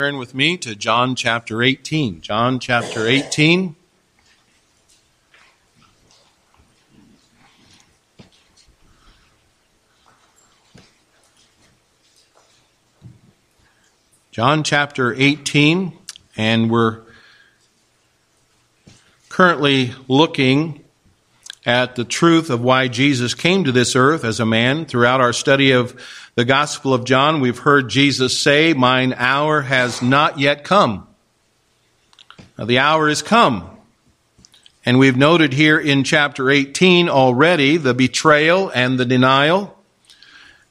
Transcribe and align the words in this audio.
Turn 0.00 0.16
with 0.16 0.34
me 0.34 0.56
to 0.56 0.74
John 0.74 1.14
chapter 1.14 1.62
18. 1.62 2.22
John 2.22 2.58
chapter 2.58 3.06
18. 3.06 3.76
John 14.30 14.64
chapter 14.64 15.12
18, 15.12 15.92
and 16.34 16.70
we're 16.70 17.02
currently 19.28 19.92
looking 20.08 20.82
at 21.66 21.94
the 21.94 22.04
truth 22.04 22.50
of 22.50 22.62
why 22.62 22.88
Jesus 22.88 23.34
came 23.34 23.64
to 23.64 23.72
this 23.72 23.94
earth 23.94 24.24
as 24.24 24.40
a 24.40 24.46
man. 24.46 24.86
Throughout 24.86 25.20
our 25.20 25.32
study 25.32 25.72
of 25.72 26.00
the 26.34 26.44
Gospel 26.44 26.94
of 26.94 27.04
John, 27.04 27.40
we've 27.40 27.58
heard 27.58 27.90
Jesus 27.90 28.38
say, 28.38 28.72
Mine 28.72 29.12
hour 29.12 29.62
has 29.62 30.00
not 30.00 30.38
yet 30.38 30.64
come. 30.64 31.06
Now, 32.56 32.64
the 32.64 32.78
hour 32.78 33.08
is 33.08 33.22
come. 33.22 33.68
And 34.84 34.98
we've 34.98 35.16
noted 35.16 35.52
here 35.52 35.78
in 35.78 36.04
chapter 36.04 36.50
18 36.50 37.10
already 37.10 37.76
the 37.76 37.92
betrayal 37.92 38.70
and 38.70 38.98
the 38.98 39.04
denial. 39.04 39.76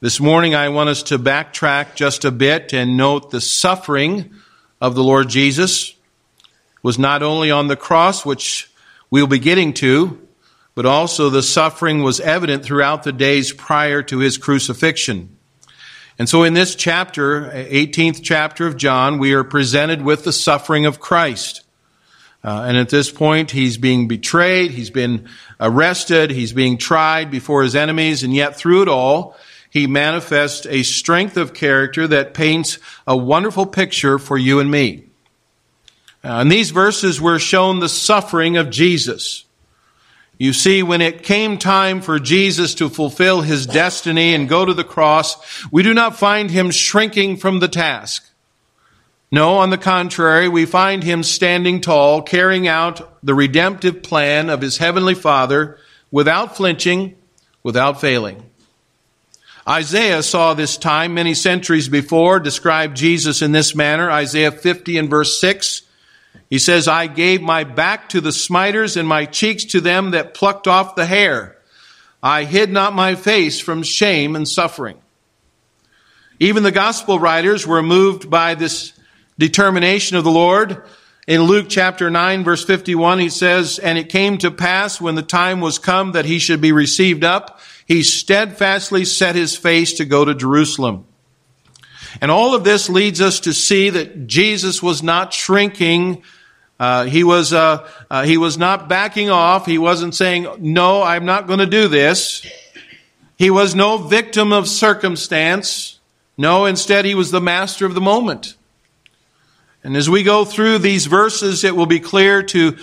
This 0.00 0.18
morning, 0.18 0.54
I 0.54 0.70
want 0.70 0.88
us 0.88 1.04
to 1.04 1.18
backtrack 1.18 1.94
just 1.94 2.24
a 2.24 2.32
bit 2.32 2.72
and 2.72 2.96
note 2.96 3.30
the 3.30 3.40
suffering 3.40 4.34
of 4.80 4.94
the 4.94 5.04
Lord 5.04 5.28
Jesus 5.28 5.94
was 6.82 6.98
not 6.98 7.22
only 7.22 7.50
on 7.50 7.68
the 7.68 7.76
cross, 7.76 8.24
which 8.24 8.70
we'll 9.10 9.26
be 9.26 9.38
getting 9.38 9.74
to, 9.74 10.18
but 10.74 10.86
also 10.86 11.30
the 11.30 11.42
suffering 11.42 12.02
was 12.02 12.20
evident 12.20 12.64
throughout 12.64 13.02
the 13.02 13.12
days 13.12 13.52
prior 13.52 14.02
to 14.04 14.18
his 14.18 14.38
crucifixion. 14.38 15.36
And 16.18 16.28
so 16.28 16.42
in 16.42 16.54
this 16.54 16.74
chapter, 16.74 17.50
18th 17.50 18.20
chapter 18.22 18.66
of 18.66 18.76
John, 18.76 19.18
we 19.18 19.32
are 19.32 19.44
presented 19.44 20.02
with 20.02 20.24
the 20.24 20.32
suffering 20.32 20.84
of 20.84 21.00
Christ. 21.00 21.62
Uh, 22.42 22.64
and 22.68 22.76
at 22.76 22.88
this 22.88 23.10
point, 23.10 23.50
he's 23.50 23.76
being 23.76 24.08
betrayed, 24.08 24.70
he's 24.70 24.90
been 24.90 25.28
arrested, 25.58 26.30
he's 26.30 26.52
being 26.52 26.78
tried 26.78 27.30
before 27.30 27.62
his 27.62 27.76
enemies, 27.76 28.22
and 28.22 28.34
yet 28.34 28.56
through 28.56 28.82
it 28.82 28.88
all, 28.88 29.36
he 29.70 29.86
manifests 29.86 30.66
a 30.66 30.82
strength 30.82 31.36
of 31.36 31.54
character 31.54 32.06
that 32.08 32.34
paints 32.34 32.78
a 33.06 33.16
wonderful 33.16 33.66
picture 33.66 34.18
for 34.18 34.36
you 34.36 34.58
and 34.58 34.70
me. 34.70 35.04
Uh, 36.24 36.40
in 36.42 36.48
these 36.48 36.70
verses, 36.70 37.20
we're 37.20 37.38
shown 37.38 37.78
the 37.78 37.88
suffering 37.88 38.56
of 38.56 38.70
Jesus. 38.70 39.44
You 40.40 40.54
see, 40.54 40.82
when 40.82 41.02
it 41.02 41.22
came 41.22 41.58
time 41.58 42.00
for 42.00 42.18
Jesus 42.18 42.74
to 42.76 42.88
fulfill 42.88 43.42
his 43.42 43.66
destiny 43.66 44.34
and 44.34 44.48
go 44.48 44.64
to 44.64 44.72
the 44.72 44.82
cross, 44.82 45.36
we 45.70 45.82
do 45.82 45.92
not 45.92 46.16
find 46.16 46.50
him 46.50 46.70
shrinking 46.70 47.36
from 47.36 47.58
the 47.58 47.68
task. 47.68 48.26
No, 49.30 49.58
on 49.58 49.68
the 49.68 49.76
contrary, 49.76 50.48
we 50.48 50.64
find 50.64 51.04
him 51.04 51.24
standing 51.24 51.82
tall, 51.82 52.22
carrying 52.22 52.66
out 52.66 53.22
the 53.22 53.34
redemptive 53.34 54.02
plan 54.02 54.48
of 54.48 54.62
his 54.62 54.78
heavenly 54.78 55.14
Father 55.14 55.78
without 56.10 56.56
flinching, 56.56 57.16
without 57.62 58.00
failing. 58.00 58.42
Isaiah 59.68 60.22
saw 60.22 60.54
this 60.54 60.78
time 60.78 61.12
many 61.12 61.34
centuries 61.34 61.90
before, 61.90 62.40
described 62.40 62.96
Jesus 62.96 63.42
in 63.42 63.52
this 63.52 63.74
manner. 63.74 64.10
Isaiah 64.10 64.52
50 64.52 64.96
and 64.96 65.10
verse 65.10 65.38
6. 65.38 65.82
He 66.48 66.58
says, 66.58 66.88
I 66.88 67.06
gave 67.06 67.40
my 67.40 67.64
back 67.64 68.08
to 68.10 68.20
the 68.20 68.32
smiters 68.32 68.96
and 68.96 69.08
my 69.08 69.24
cheeks 69.24 69.64
to 69.66 69.80
them 69.80 70.10
that 70.10 70.34
plucked 70.34 70.66
off 70.66 70.96
the 70.96 71.06
hair. 71.06 71.56
I 72.22 72.44
hid 72.44 72.70
not 72.70 72.92
my 72.92 73.14
face 73.14 73.60
from 73.60 73.82
shame 73.82 74.34
and 74.36 74.46
suffering. 74.46 74.98
Even 76.40 76.62
the 76.62 76.72
gospel 76.72 77.18
writers 77.18 77.66
were 77.66 77.82
moved 77.82 78.28
by 78.28 78.54
this 78.54 78.92
determination 79.38 80.16
of 80.16 80.24
the 80.24 80.30
Lord. 80.30 80.82
In 81.28 81.42
Luke 81.42 81.66
chapter 81.68 82.10
9 82.10 82.42
verse 82.44 82.64
51, 82.64 83.20
he 83.20 83.28
says, 83.28 83.78
And 83.78 83.96
it 83.96 84.08
came 84.08 84.38
to 84.38 84.50
pass 84.50 85.00
when 85.00 85.14
the 85.14 85.22
time 85.22 85.60
was 85.60 85.78
come 85.78 86.12
that 86.12 86.24
he 86.24 86.38
should 86.38 86.60
be 86.60 86.72
received 86.72 87.24
up, 87.24 87.60
he 87.86 88.02
steadfastly 88.02 89.04
set 89.04 89.34
his 89.34 89.56
face 89.56 89.94
to 89.94 90.04
go 90.04 90.24
to 90.24 90.34
Jerusalem. 90.34 91.06
And 92.20 92.30
all 92.30 92.54
of 92.54 92.64
this 92.64 92.88
leads 92.88 93.20
us 93.20 93.40
to 93.40 93.52
see 93.52 93.90
that 93.90 94.26
Jesus 94.26 94.82
was 94.82 95.02
not 95.02 95.32
shrinking. 95.32 96.22
Uh, 96.78 97.04
he 97.04 97.24
was 97.24 97.52
uh, 97.52 97.88
uh, 98.10 98.24
he 98.24 98.36
was 98.36 98.58
not 98.58 98.88
backing 98.88 99.30
off. 99.30 99.66
He 99.66 99.78
wasn't 99.78 100.14
saying, 100.14 100.48
"No, 100.58 101.02
I'm 101.02 101.24
not 101.24 101.46
going 101.46 101.58
to 101.60 101.66
do 101.66 101.88
this." 101.88 102.44
He 103.36 103.50
was 103.50 103.74
no 103.74 103.96
victim 103.96 104.52
of 104.52 104.68
circumstance. 104.68 105.98
No, 106.36 106.66
instead, 106.66 107.04
he 107.04 107.14
was 107.14 107.30
the 107.30 107.40
master 107.40 107.86
of 107.86 107.94
the 107.94 108.00
moment. 108.00 108.54
And 109.82 109.96
as 109.96 110.10
we 110.10 110.22
go 110.22 110.44
through 110.44 110.78
these 110.78 111.06
verses, 111.06 111.64
it 111.64 111.74
will 111.74 111.86
be 111.86 112.00
clear 112.00 112.42
to 112.42 112.76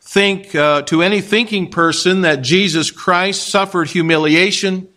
think 0.00 0.54
uh, 0.54 0.82
to 0.82 1.02
any 1.02 1.20
thinking 1.20 1.70
person 1.70 2.20
that 2.20 2.42
Jesus 2.42 2.90
Christ 2.90 3.48
suffered 3.48 3.88
humiliation 3.88 4.88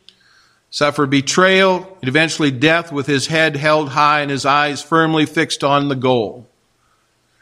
suffered 0.70 1.10
betrayal, 1.10 1.98
and 2.02 2.10
eventually 2.10 2.52
death 2.52 2.92
with 2.92 3.08
his 3.08 3.28
head 3.28 3.56
held 3.56 3.90
high 3.90 4.22
and 4.22 4.32
his 4.32 4.46
eyes 4.46 4.82
firmly 4.82 5.26
fixed 5.26 5.64
on 5.64 5.88
the 5.88 5.96
goal. 5.96 6.48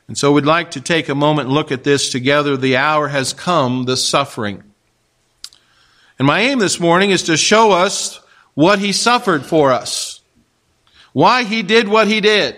And 0.07 0.17
so 0.17 0.31
we'd 0.33 0.45
like 0.45 0.71
to 0.71 0.81
take 0.81 1.09
a 1.09 1.15
moment 1.15 1.47
and 1.47 1.55
look 1.55 1.71
at 1.71 1.83
this 1.83 2.11
together. 2.11 2.57
The 2.57 2.77
hour 2.77 3.07
has 3.07 3.33
come, 3.33 3.85
the 3.85 3.97
suffering. 3.97 4.63
And 6.19 6.27
my 6.27 6.41
aim 6.41 6.59
this 6.59 6.79
morning 6.79 7.09
is 7.09 7.23
to 7.23 7.37
show 7.37 7.71
us 7.71 8.19
what 8.53 8.79
he 8.79 8.91
suffered 8.91 9.45
for 9.45 9.71
us, 9.71 10.21
why 11.11 11.43
he 11.43 11.63
did 11.63 11.87
what 11.87 12.07
he 12.07 12.21
did. 12.21 12.55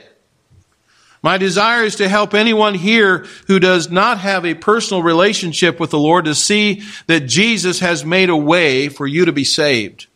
My 1.23 1.37
desire 1.37 1.83
is 1.83 1.95
to 1.95 2.07
help 2.07 2.33
anyone 2.33 2.75
here 2.75 3.25
who 3.47 3.59
does 3.59 3.89
not 3.89 4.19
have 4.19 4.45
a 4.45 4.53
personal 4.53 5.01
relationship 5.01 5.79
with 5.79 5.89
the 5.89 5.99
Lord 5.99 6.25
to 6.25 6.35
see 6.35 6.83
that 7.07 7.21
Jesus 7.21 7.79
has 7.79 8.05
made 8.05 8.29
a 8.29 8.37
way 8.37 8.89
for 8.89 9.07
you 9.07 9.25
to 9.25 9.31
be 9.31 9.43
saved. 9.43 10.06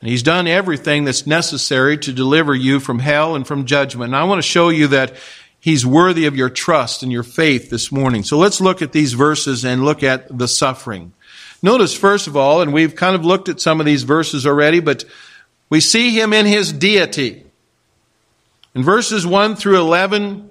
And 0.00 0.08
he's 0.08 0.22
done 0.22 0.46
everything 0.46 1.04
that's 1.04 1.26
necessary 1.26 1.98
to 1.98 2.12
deliver 2.12 2.54
you 2.54 2.80
from 2.80 3.00
hell 3.00 3.34
and 3.34 3.46
from 3.46 3.66
judgment. 3.66 4.08
And 4.08 4.16
I 4.16 4.24
want 4.24 4.38
to 4.38 4.48
show 4.48 4.70
you 4.70 4.86
that 4.88 5.14
he's 5.60 5.84
worthy 5.84 6.24
of 6.24 6.36
your 6.36 6.48
trust 6.48 7.02
and 7.02 7.12
your 7.12 7.22
faith 7.22 7.68
this 7.68 7.92
morning. 7.92 8.22
So 8.22 8.38
let's 8.38 8.60
look 8.60 8.80
at 8.80 8.92
these 8.92 9.12
verses 9.12 9.64
and 9.64 9.84
look 9.84 10.02
at 10.02 10.36
the 10.36 10.48
suffering. 10.48 11.12
Notice, 11.62 11.94
first 11.94 12.26
of 12.26 12.36
all, 12.36 12.62
and 12.62 12.72
we've 12.72 12.96
kind 12.96 13.14
of 13.14 13.24
looked 13.24 13.50
at 13.50 13.60
some 13.60 13.80
of 13.80 13.86
these 13.86 14.04
verses 14.04 14.46
already, 14.46 14.80
but 14.80 15.04
we 15.68 15.80
see 15.80 16.18
him 16.18 16.32
in 16.32 16.46
his 16.46 16.72
deity. 16.72 17.44
In 18.74 18.82
verses 18.82 19.26
1 19.26 19.56
through 19.56 19.78
11, 19.78 20.48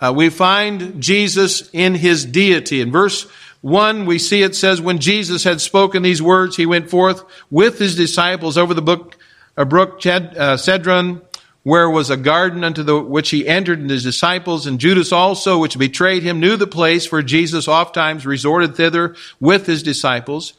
uh, 0.00 0.12
we 0.14 0.30
find 0.30 1.00
Jesus 1.00 1.70
in 1.72 1.94
his 1.94 2.24
deity. 2.24 2.80
In 2.80 2.90
verse 2.90 3.28
1, 3.64 4.04
we 4.04 4.18
see 4.18 4.42
it 4.42 4.54
says, 4.54 4.78
when 4.78 4.98
Jesus 4.98 5.42
had 5.44 5.58
spoken 5.58 6.02
these 6.02 6.20
words, 6.20 6.54
he 6.54 6.66
went 6.66 6.90
forth 6.90 7.24
with 7.50 7.78
his 7.78 7.96
disciples 7.96 8.58
over 8.58 8.74
the 8.74 8.82
brook, 8.82 9.16
uh, 9.56 9.64
brook 9.64 10.04
uh, 10.04 10.58
Cedron, 10.58 11.22
where 11.62 11.88
was 11.88 12.10
a 12.10 12.18
garden 12.18 12.62
unto 12.62 12.82
the, 12.82 13.00
which 13.00 13.30
he 13.30 13.48
entered 13.48 13.78
and 13.78 13.88
his 13.88 14.02
disciples, 14.02 14.66
and 14.66 14.78
Judas 14.78 15.12
also, 15.12 15.56
which 15.56 15.78
betrayed 15.78 16.22
him, 16.22 16.40
knew 16.40 16.58
the 16.58 16.66
place, 16.66 17.06
for 17.06 17.22
Jesus 17.22 17.66
oft 17.66 17.94
times 17.94 18.26
resorted 18.26 18.76
thither 18.76 19.16
with 19.40 19.64
his 19.64 19.82
disciples. 19.82 20.52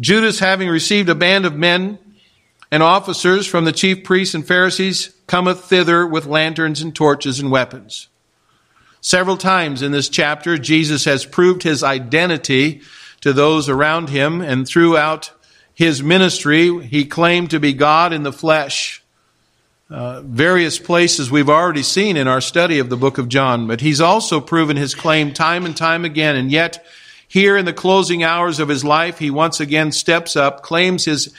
Judas, 0.00 0.38
having 0.38 0.70
received 0.70 1.10
a 1.10 1.14
band 1.14 1.44
of 1.44 1.54
men 1.54 1.98
and 2.70 2.82
officers 2.82 3.46
from 3.46 3.66
the 3.66 3.72
chief 3.72 4.02
priests 4.02 4.34
and 4.34 4.48
Pharisees, 4.48 5.14
cometh 5.26 5.64
thither 5.66 6.06
with 6.06 6.24
lanterns 6.24 6.80
and 6.80 6.94
torches 6.94 7.38
and 7.38 7.50
weapons. 7.50 8.08
Several 9.06 9.36
times 9.36 9.82
in 9.82 9.92
this 9.92 10.08
chapter, 10.08 10.58
Jesus 10.58 11.04
has 11.04 11.24
proved 11.24 11.62
his 11.62 11.84
identity 11.84 12.80
to 13.20 13.32
those 13.32 13.68
around 13.68 14.08
him, 14.08 14.40
and 14.40 14.66
throughout 14.66 15.30
his 15.72 16.02
ministry, 16.02 16.84
he 16.84 17.04
claimed 17.04 17.50
to 17.50 17.60
be 17.60 17.72
God 17.72 18.12
in 18.12 18.24
the 18.24 18.32
flesh. 18.32 19.04
Uh, 19.88 20.22
various 20.22 20.80
places 20.80 21.30
we've 21.30 21.48
already 21.48 21.84
seen 21.84 22.16
in 22.16 22.26
our 22.26 22.40
study 22.40 22.80
of 22.80 22.88
the 22.88 22.96
book 22.96 23.16
of 23.16 23.28
John, 23.28 23.68
but 23.68 23.80
he's 23.80 24.00
also 24.00 24.40
proven 24.40 24.76
his 24.76 24.96
claim 24.96 25.32
time 25.32 25.66
and 25.66 25.76
time 25.76 26.04
again, 26.04 26.34
and 26.34 26.50
yet 26.50 26.84
here 27.28 27.56
in 27.56 27.64
the 27.64 27.72
closing 27.72 28.24
hours 28.24 28.58
of 28.58 28.68
his 28.68 28.82
life, 28.82 29.20
he 29.20 29.30
once 29.30 29.60
again 29.60 29.92
steps 29.92 30.34
up, 30.34 30.64
claims 30.64 31.04
his 31.04 31.32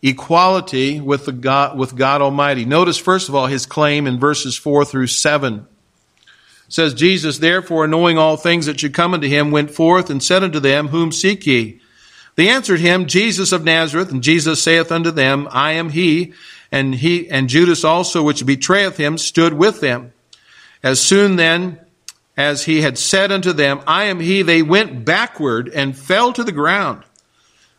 equality 0.00 1.00
with, 1.00 1.24
the 1.24 1.32
God, 1.32 1.76
with 1.76 1.96
God 1.96 2.22
Almighty. 2.22 2.64
Notice, 2.64 2.98
first 2.98 3.28
of 3.28 3.34
all, 3.34 3.48
his 3.48 3.66
claim 3.66 4.06
in 4.06 4.20
verses 4.20 4.56
4 4.56 4.84
through 4.84 5.08
7 5.08 5.66
says 6.70 6.94
Jesus, 6.94 7.38
therefore, 7.38 7.86
knowing 7.86 8.16
all 8.16 8.36
things 8.36 8.66
that 8.66 8.80
should 8.80 8.94
come 8.94 9.12
unto 9.12 9.28
him, 9.28 9.50
went 9.50 9.70
forth 9.70 10.08
and 10.08 10.22
said 10.22 10.42
unto 10.42 10.60
them, 10.60 10.88
Whom 10.88 11.12
seek 11.12 11.46
ye? 11.46 11.80
They 12.36 12.48
answered 12.48 12.80
him, 12.80 13.06
Jesus 13.06 13.52
of 13.52 13.64
Nazareth. 13.64 14.10
And 14.10 14.22
Jesus 14.22 14.62
saith 14.62 14.90
unto 14.90 15.10
them, 15.10 15.48
I 15.50 15.72
am 15.72 15.90
he. 15.90 16.32
And 16.72 16.94
he, 16.94 17.28
and 17.28 17.48
Judas 17.48 17.84
also, 17.84 18.22
which 18.22 18.46
betrayeth 18.46 18.96
him, 18.96 19.18
stood 19.18 19.52
with 19.52 19.80
them. 19.80 20.12
As 20.82 21.00
soon 21.00 21.36
then 21.36 21.80
as 22.36 22.64
he 22.64 22.80
had 22.80 22.96
said 22.96 23.32
unto 23.32 23.52
them, 23.52 23.82
I 23.86 24.04
am 24.04 24.20
he, 24.20 24.42
they 24.42 24.62
went 24.62 25.04
backward 25.04 25.68
and 25.68 25.98
fell 25.98 26.32
to 26.32 26.44
the 26.44 26.52
ground. 26.52 27.02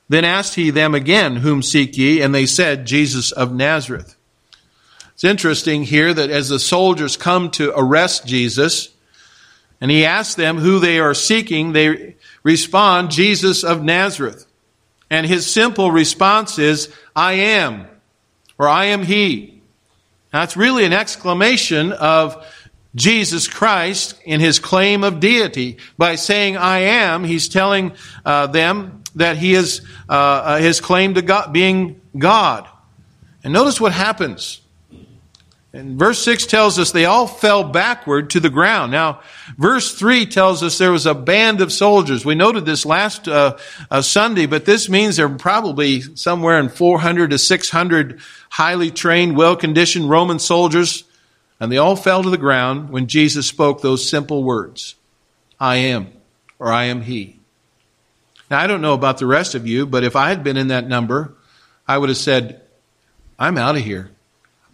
Then 0.09 0.25
asked 0.25 0.55
he 0.55 0.69
them 0.69 0.93
again, 0.93 1.38
Whom 1.38 1.63
seek 1.63 1.97
ye? 1.97 2.21
And 2.21 2.35
they 2.35 2.45
said, 2.45 2.85
Jesus 2.85 3.31
of 3.31 3.53
Nazareth. 3.53 4.15
It's 5.21 5.29
interesting 5.29 5.83
here 5.83 6.12
that 6.12 6.31
as 6.31 6.50
the 6.50 6.57
soldiers 6.57 7.15
come 7.15 7.51
to 7.51 7.71
arrest 7.77 8.25
Jesus, 8.25 8.89
and 9.79 9.91
he 9.91 10.03
asks 10.03 10.33
them 10.33 10.57
who 10.57 10.79
they 10.79 11.00
are 11.00 11.13
seeking, 11.13 11.73
they 11.73 12.15
respond, 12.41 13.12
Jesus 13.12 13.63
of 13.63 13.83
Nazareth. 13.83 14.47
And 15.12 15.27
his 15.27 15.45
simple 15.45 15.91
response 15.91 16.57
is, 16.57 16.91
I 17.15 17.33
am, 17.33 17.85
or 18.57 18.68
I 18.68 18.85
am 18.85 19.03
he. 19.03 19.62
That's 20.31 20.57
really 20.57 20.85
an 20.85 20.94
exclamation 20.94 21.91
of 21.91 22.44
Jesus 22.95 23.47
Christ 23.47 24.19
in 24.25 24.39
his 24.39 24.57
claim 24.57 25.03
of 25.03 25.19
deity. 25.19 25.77
By 26.00 26.15
saying, 26.15 26.57
I 26.57 26.79
am, 26.79 27.25
he's 27.25 27.47
telling 27.47 27.91
uh, 28.25 28.47
them 28.47 29.03
that 29.13 29.38
he 29.38 29.53
is 29.53 29.81
uh, 30.09 30.13
uh, 30.13 30.57
his 30.57 30.81
claim 30.81 31.13
to 31.13 31.21
God, 31.21 31.53
being 31.53 32.01
God. 32.17 32.67
And 33.44 33.53
notice 33.53 33.79
what 33.79 33.91
happens. 33.91 34.61
And 35.73 35.97
verse 35.97 36.19
6 36.25 36.47
tells 36.47 36.77
us 36.77 36.91
they 36.91 37.06
all 37.06 37.27
fell 37.27 37.63
backward 37.63 38.31
to 38.31 38.41
the 38.41 38.50
ground. 38.50 38.91
Now, 38.91 39.21
verse 39.57 39.95
3 39.97 40.25
tells 40.25 40.63
us 40.63 40.77
there 40.77 40.91
was 40.91 41.06
a 41.06 41.15
band 41.15 41.62
of 41.62 41.71
soldiers. 41.71 42.25
We 42.25 42.35
noted 42.35 42.65
this 42.65 42.85
last 42.85 43.29
uh, 43.29 43.57
uh, 43.89 44.01
Sunday, 44.01 44.47
but 44.47 44.65
this 44.65 44.89
means 44.89 45.15
there 45.15 45.29
were 45.29 45.38
probably 45.38 46.01
somewhere 46.15 46.59
in 46.59 46.68
400 46.68 47.29
to 47.29 47.38
600 47.38 48.19
highly 48.50 48.91
trained, 48.91 49.38
well 49.38 49.56
conditioned 49.56 50.09
Roman 50.09 50.39
soldiers, 50.39 51.06
and 51.57 51.71
they 51.71 51.77
all 51.77 51.95
fell 51.95 52.21
to 52.21 52.29
the 52.29 52.38
ground 52.38 52.89
when 52.89 53.07
Jesus 53.07 53.47
spoke 53.47 53.81
those 53.81 54.07
simple 54.07 54.44
words 54.44 54.95
I 55.57 55.77
am, 55.77 56.12
or 56.59 56.74
I 56.74 56.85
am 56.85 57.01
He. 57.01 57.39
Now, 58.50 58.59
I 58.59 58.67
don't 58.67 58.81
know 58.81 58.94
about 58.94 59.19
the 59.19 59.25
rest 59.25 59.56
of 59.56 59.65
you, 59.65 59.85
but 59.85 60.03
if 60.03 60.17
I 60.17 60.27
had 60.27 60.44
been 60.44 60.57
in 60.57 60.67
that 60.67 60.85
number, 60.85 61.33
I 61.88 61.97
would 61.97 62.09
have 62.09 62.17
said, 62.17 62.62
I'm 63.39 63.57
out 63.57 63.77
of 63.77 63.83
here. 63.83 64.12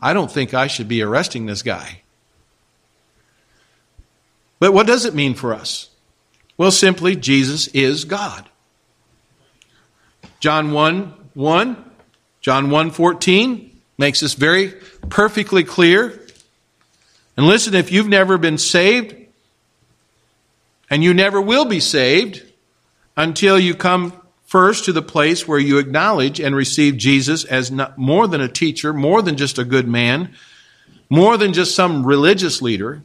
I 0.01 0.13
don't 0.13 0.31
think 0.31 0.53
I 0.53 0.67
should 0.67 0.87
be 0.87 1.01
arresting 1.01 1.45
this 1.45 1.63
guy. 1.63 2.01
But 4.59 4.73
what 4.73 4.87
does 4.87 5.05
it 5.05 5.13
mean 5.13 5.33
for 5.33 5.53
us? 5.53 5.89
Well, 6.57 6.71
simply, 6.71 7.15
Jesus 7.15 7.67
is 7.67 8.05
God. 8.05 8.49
John 10.39 10.71
1 10.71 11.13
1, 11.33 11.91
John 12.41 12.69
1 12.69 12.91
14 12.91 13.79
makes 13.97 14.19
this 14.21 14.33
very 14.33 14.73
perfectly 15.09 15.63
clear. 15.63 16.19
And 17.35 17.45
listen, 17.45 17.75
if 17.75 17.91
you've 17.91 18.07
never 18.07 18.37
been 18.37 18.57
saved, 18.57 19.15
and 20.89 21.03
you 21.03 21.13
never 21.13 21.41
will 21.41 21.65
be 21.65 21.79
saved 21.79 22.43
until 23.15 23.59
you 23.59 23.75
come 23.75 24.16
First, 24.47 24.85
to 24.85 24.93
the 24.93 25.01
place 25.01 25.45
where 25.45 25.59
you 25.59 25.77
acknowledge 25.77 26.39
and 26.39 26.55
receive 26.55 26.95
Jesus 26.95 27.43
as 27.43 27.69
not, 27.69 27.97
more 27.97 28.29
than 28.29 28.39
a 28.39 28.47
teacher, 28.47 28.93
more 28.93 29.21
than 29.21 29.35
just 29.35 29.59
a 29.59 29.65
good 29.65 29.89
man, 29.89 30.33
more 31.09 31.35
than 31.35 31.51
just 31.51 31.75
some 31.75 32.05
religious 32.05 32.61
leader. 32.61 33.03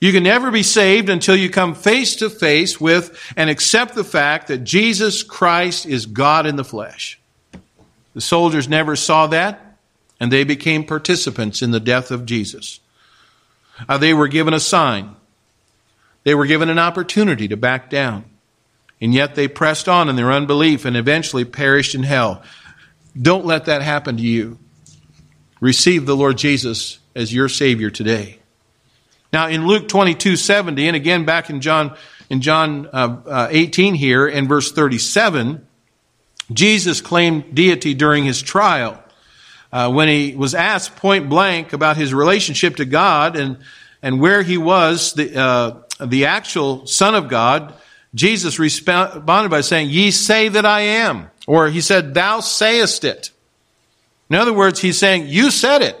You 0.00 0.10
can 0.10 0.22
never 0.22 0.50
be 0.50 0.62
saved 0.62 1.10
until 1.10 1.36
you 1.36 1.50
come 1.50 1.74
face 1.74 2.16
to 2.16 2.30
face 2.30 2.80
with 2.80 3.32
and 3.36 3.50
accept 3.50 3.94
the 3.94 4.04
fact 4.04 4.48
that 4.48 4.64
Jesus 4.64 5.22
Christ 5.22 5.84
is 5.84 6.06
God 6.06 6.46
in 6.46 6.56
the 6.56 6.64
flesh. 6.64 7.20
The 8.14 8.22
soldiers 8.22 8.66
never 8.66 8.96
saw 8.96 9.26
that, 9.26 9.76
and 10.18 10.32
they 10.32 10.44
became 10.44 10.84
participants 10.84 11.60
in 11.60 11.72
the 11.72 11.78
death 11.78 12.10
of 12.10 12.24
Jesus. 12.24 12.80
Uh, 13.86 13.98
they 13.98 14.14
were 14.14 14.28
given 14.28 14.54
a 14.54 14.60
sign. 14.60 15.14
They 16.24 16.34
were 16.34 16.46
given 16.46 16.70
an 16.70 16.78
opportunity 16.78 17.48
to 17.48 17.56
back 17.58 17.90
down. 17.90 18.24
And 19.02 19.12
yet 19.12 19.34
they 19.34 19.48
pressed 19.48 19.88
on 19.88 20.08
in 20.08 20.14
their 20.14 20.30
unbelief 20.30 20.84
and 20.84 20.96
eventually 20.96 21.44
perished 21.44 21.96
in 21.96 22.04
hell. 22.04 22.42
Don't 23.20 23.44
let 23.44 23.64
that 23.64 23.82
happen 23.82 24.16
to 24.16 24.22
you. 24.22 24.60
Receive 25.60 26.06
the 26.06 26.16
Lord 26.16 26.38
Jesus 26.38 27.00
as 27.16 27.34
your 27.34 27.48
Savior 27.48 27.90
today. 27.90 28.38
Now 29.32 29.48
in 29.48 29.66
Luke 29.66 29.88
22, 29.88 30.36
70, 30.36 30.86
and 30.86 30.96
again 30.96 31.24
back 31.24 31.50
in 31.50 31.60
John, 31.60 31.96
in 32.30 32.42
John 32.42 32.86
uh, 32.92 33.16
uh, 33.26 33.48
18 33.50 33.94
here, 33.94 34.28
in 34.28 34.46
verse 34.46 34.70
37, 34.70 35.66
Jesus 36.52 37.00
claimed 37.00 37.56
deity 37.56 37.94
during 37.94 38.24
his 38.24 38.40
trial. 38.40 39.02
Uh, 39.72 39.90
when 39.90 40.06
he 40.06 40.36
was 40.36 40.54
asked 40.54 40.94
point 40.94 41.28
blank 41.28 41.72
about 41.72 41.96
his 41.96 42.14
relationship 42.14 42.76
to 42.76 42.84
God 42.84 43.36
and, 43.36 43.58
and 44.00 44.20
where 44.20 44.42
he 44.42 44.58
was, 44.58 45.14
the, 45.14 45.36
uh, 45.36 46.06
the 46.06 46.26
actual 46.26 46.86
Son 46.86 47.16
of 47.16 47.28
God, 47.28 47.74
Jesus 48.14 48.58
responded 48.58 49.50
by 49.50 49.60
saying, 49.62 49.90
Ye 49.90 50.10
say 50.10 50.48
that 50.48 50.66
I 50.66 50.80
am. 50.80 51.30
Or 51.46 51.68
he 51.68 51.80
said, 51.80 52.14
Thou 52.14 52.40
sayest 52.40 53.04
it. 53.04 53.30
In 54.28 54.36
other 54.36 54.52
words, 54.52 54.80
he's 54.80 54.98
saying, 54.98 55.26
You 55.26 55.50
said 55.50 55.82
it. 55.82 55.98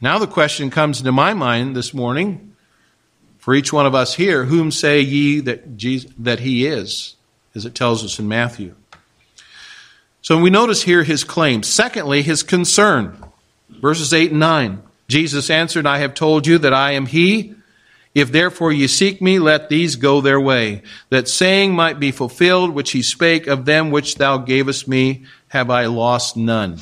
Now 0.00 0.18
the 0.18 0.26
question 0.26 0.70
comes 0.70 0.98
into 0.98 1.12
my 1.12 1.32
mind 1.32 1.76
this 1.76 1.94
morning 1.94 2.56
for 3.38 3.54
each 3.54 3.72
one 3.72 3.86
of 3.86 3.94
us 3.94 4.14
here 4.14 4.44
Whom 4.44 4.70
say 4.70 5.00
ye 5.00 5.40
that, 5.40 5.76
Jesus, 5.76 6.10
that 6.18 6.40
he 6.40 6.66
is? 6.66 7.16
As 7.54 7.66
it 7.66 7.74
tells 7.74 8.02
us 8.02 8.18
in 8.18 8.28
Matthew. 8.28 8.74
So 10.22 10.40
we 10.40 10.48
notice 10.48 10.82
here 10.82 11.02
his 11.02 11.24
claim. 11.24 11.62
Secondly, 11.62 12.22
his 12.22 12.42
concern. 12.42 13.16
Verses 13.68 14.14
8 14.14 14.30
and 14.30 14.40
9. 14.40 14.82
Jesus 15.08 15.50
answered, 15.50 15.84
I 15.84 15.98
have 15.98 16.14
told 16.14 16.46
you 16.46 16.58
that 16.58 16.72
I 16.72 16.92
am 16.92 17.06
he. 17.06 17.54
If 18.14 18.30
therefore 18.30 18.72
ye 18.72 18.86
seek 18.88 19.22
me, 19.22 19.38
let 19.38 19.68
these 19.68 19.96
go 19.96 20.20
their 20.20 20.40
way, 20.40 20.82
that 21.08 21.28
saying 21.28 21.74
might 21.74 21.98
be 21.98 22.10
fulfilled 22.10 22.70
which 22.70 22.90
he 22.90 23.02
spake 23.02 23.46
of 23.46 23.64
them 23.64 23.90
which 23.90 24.16
thou 24.16 24.38
gavest 24.38 24.86
me, 24.86 25.24
have 25.48 25.70
I 25.70 25.86
lost 25.86 26.36
none. 26.36 26.78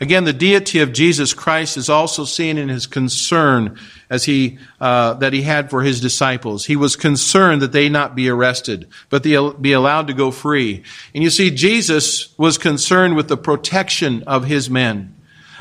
Again, 0.00 0.24
the 0.24 0.32
deity 0.32 0.78
of 0.78 0.94
Jesus 0.94 1.34
Christ 1.34 1.76
is 1.76 1.90
also 1.90 2.24
seen 2.24 2.56
in 2.56 2.70
his 2.70 2.86
concern 2.86 3.78
as 4.08 4.24
he 4.24 4.58
uh, 4.80 5.12
that 5.14 5.34
he 5.34 5.42
had 5.42 5.68
for 5.68 5.82
his 5.82 6.00
disciples. 6.00 6.64
He 6.64 6.74
was 6.74 6.96
concerned 6.96 7.60
that 7.60 7.72
they 7.72 7.90
not 7.90 8.14
be 8.14 8.30
arrested, 8.30 8.88
but 9.10 9.22
they 9.22 9.36
be 9.60 9.72
allowed 9.72 10.06
to 10.06 10.14
go 10.14 10.30
free. 10.30 10.84
And 11.14 11.22
you 11.22 11.28
see, 11.28 11.50
Jesus 11.50 12.36
was 12.38 12.56
concerned 12.56 13.14
with 13.14 13.28
the 13.28 13.36
protection 13.36 14.22
of 14.26 14.46
his 14.46 14.70
men. 14.70 15.14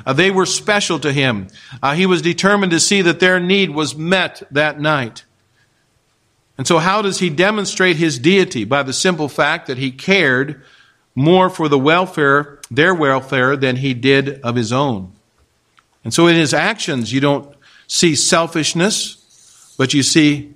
Uh, 0.05 0.13
they 0.13 0.31
were 0.31 0.45
special 0.45 0.99
to 0.99 1.11
him. 1.11 1.47
Uh, 1.81 1.93
he 1.93 2.05
was 2.05 2.21
determined 2.21 2.71
to 2.71 2.79
see 2.79 3.01
that 3.01 3.19
their 3.19 3.39
need 3.39 3.71
was 3.71 3.95
met 3.95 4.43
that 4.51 4.79
night. 4.79 5.25
And 6.57 6.67
so, 6.67 6.79
how 6.79 7.01
does 7.01 7.19
he 7.19 7.29
demonstrate 7.29 7.95
his 7.95 8.19
deity? 8.19 8.65
By 8.65 8.83
the 8.83 8.93
simple 8.93 9.29
fact 9.29 9.67
that 9.67 9.77
he 9.77 9.91
cared 9.91 10.61
more 11.15 11.49
for 11.49 11.69
the 11.69 11.79
welfare, 11.79 12.59
their 12.69 12.93
welfare, 12.93 13.55
than 13.55 13.77
he 13.77 13.93
did 13.93 14.41
of 14.41 14.55
his 14.55 14.73
own. 14.73 15.13
And 16.03 16.13
so, 16.13 16.27
in 16.27 16.35
his 16.35 16.53
actions, 16.53 17.13
you 17.13 17.21
don't 17.21 17.55
see 17.87 18.13
selfishness, 18.15 19.73
but 19.77 19.93
you 19.93 20.03
see 20.03 20.53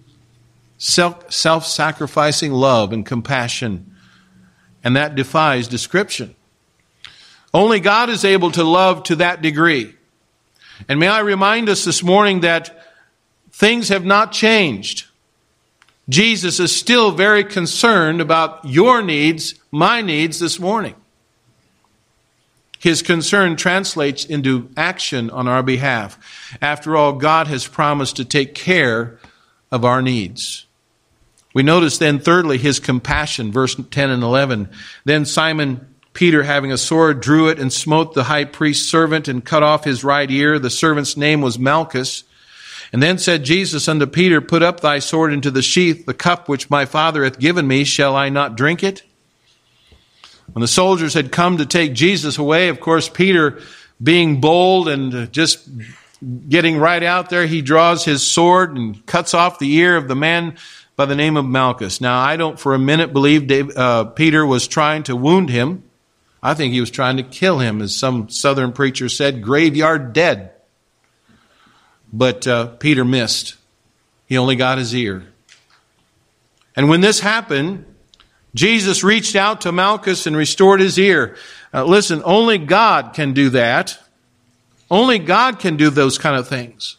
self 0.78 1.66
sacrificing 1.68 2.52
love 2.52 2.92
and 2.92 3.06
compassion. 3.06 3.96
And 4.84 4.98
that 4.98 5.16
defies 5.16 5.70
description. 5.70 6.36
Only 7.54 7.80
God 7.80 8.10
is 8.10 8.26
able 8.26 8.52
to 8.52 8.64
love 8.64 9.04
to 9.04 9.18
that 9.18 9.42
degree. 9.42 9.94
And 10.90 11.00
may 11.00 11.08
I 11.08 11.20
remind 11.20 11.70
us 11.70 11.86
this 11.86 12.02
morning 12.02 12.42
that 12.42 12.84
things 13.52 13.90
have 13.90 14.06
not 14.06 14.32
changed. 14.32 15.06
Jesus 16.10 16.60
is 16.60 16.76
still 16.76 17.12
very 17.12 17.44
concerned 17.44 18.20
about 18.20 18.66
your 18.66 19.02
needs, 19.02 19.56
my 19.72 20.02
needs 20.02 20.40
this 20.40 20.60
morning. 20.60 20.96
His 22.80 23.02
concern 23.02 23.56
translates 23.56 24.26
into 24.26 24.70
action 24.76 25.30
on 25.30 25.48
our 25.48 25.64
behalf. 25.64 26.58
After 26.62 26.98
all, 26.98 27.14
God 27.14 27.48
has 27.48 27.66
promised 27.66 28.18
to 28.18 28.26
take 28.26 28.54
care 28.54 29.20
of 29.72 29.86
our 29.86 30.02
needs. 30.02 30.66
We 31.54 31.64
notice 31.64 31.98
then, 31.98 32.20
thirdly, 32.20 32.58
his 32.58 32.80
compassion, 32.80 33.54
verse 33.54 33.76
10 33.76 34.10
and 34.10 34.24
11. 34.24 34.70
Then 35.06 35.24
Simon 35.26 35.93
Peter, 36.14 36.44
having 36.44 36.72
a 36.72 36.78
sword, 36.78 37.22
drew 37.22 37.50
it 37.50 37.60
and 37.60 37.74
smote 37.74 38.14
the 38.14 38.26
high 38.26 38.46
priest's 38.46 38.90
servant 38.90 39.28
and 39.28 39.44
cut 39.44 39.64
off 39.64 39.84
his 39.84 40.04
right 40.04 40.30
ear. 40.30 40.60
The 40.60 40.70
servant's 40.70 41.18
name 41.18 41.42
was 41.42 41.58
Malchus. 41.58 42.24
And 42.92 43.02
then 43.02 43.18
said 43.18 43.44
Jesus 43.44 43.88
unto 43.88 44.06
Peter, 44.06 44.40
Put 44.40 44.62
up 44.62 44.80
thy 44.80 45.00
sword 45.00 45.34
into 45.34 45.50
the 45.50 45.64
sheath. 45.64 46.06
The 46.06 46.14
cup 46.14 46.48
which 46.48 46.70
my 46.70 46.86
Father 46.86 47.24
hath 47.24 47.40
given 47.40 47.68
me, 47.68 47.84
shall 47.84 48.16
I 48.16 48.30
not 48.30 48.56
drink 48.56 48.84
it? 48.84 49.02
When 50.52 50.62
the 50.62 50.68
soldiers 50.68 51.16
had 51.16 51.32
come 51.32 51.58
to 51.58 51.66
take 51.66 51.94
Jesus 51.94 52.38
away, 52.38 52.70
of 52.70 52.80
course, 52.80 53.10
Peter, 53.10 53.60
being 54.02 54.40
bold 54.40 54.88
and 54.88 55.32
just 55.32 55.68
getting 56.48 56.78
right 56.78 57.02
out 57.02 57.32
there, 57.32 57.48
he 57.48 57.64
draws 57.64 58.06
his 58.06 58.26
sword 58.26 58.78
and 58.78 59.04
cuts 59.08 59.34
off 59.34 59.58
the 59.58 59.74
ear 59.74 59.98
of 59.98 60.08
the 60.08 60.16
man 60.16 60.58
by 60.96 61.06
the 61.06 61.16
name 61.16 61.38
of 61.38 61.46
Malchus. 61.46 62.00
Now, 62.00 62.20
I 62.20 62.38
don't 62.38 62.60
for 62.60 62.76
a 62.76 62.80
minute 62.80 63.14
believe 63.14 63.50
uh, 63.76 64.06
Peter 64.06 64.46
was 64.46 64.68
trying 64.68 65.04
to 65.04 65.16
wound 65.16 65.50
him. 65.50 65.84
I 66.46 66.54
think 66.56 66.74
he 66.74 66.82
was 66.82 66.92
trying 66.92 67.16
to 67.18 67.24
kill 67.24 67.60
him, 67.60 67.82
as 67.82 67.96
some 67.96 68.28
southern 68.28 68.74
preacher 68.74 69.08
said, 69.08 69.42
graveyard 69.42 70.12
dead. 70.12 70.52
But 72.12 72.46
uh, 72.46 72.68
Peter 72.68 73.06
missed. 73.06 73.56
He 74.26 74.38
only 74.38 74.58
got 74.58 74.78
his 74.78 74.94
ear. 74.94 75.24
And 76.76 76.90
when 76.90 77.00
this 77.00 77.22
happened, 77.22 77.86
Jesus 78.54 79.06
reached 79.06 79.38
out 79.38 79.62
to 79.62 79.72
Malchus 79.72 80.28
and 80.28 80.36
restored 80.36 80.82
his 80.82 81.00
ear. 81.00 81.38
Uh, 81.74 81.86
listen, 81.86 82.22
only 82.26 82.58
God 82.58 83.14
can 83.14 83.34
do 83.34 83.50
that. 83.52 83.98
Only 84.92 85.20
God 85.20 85.60
can 85.60 85.78
do 85.78 85.90
those 85.90 86.18
kind 86.18 86.36
of 86.36 86.48
things. 86.48 86.98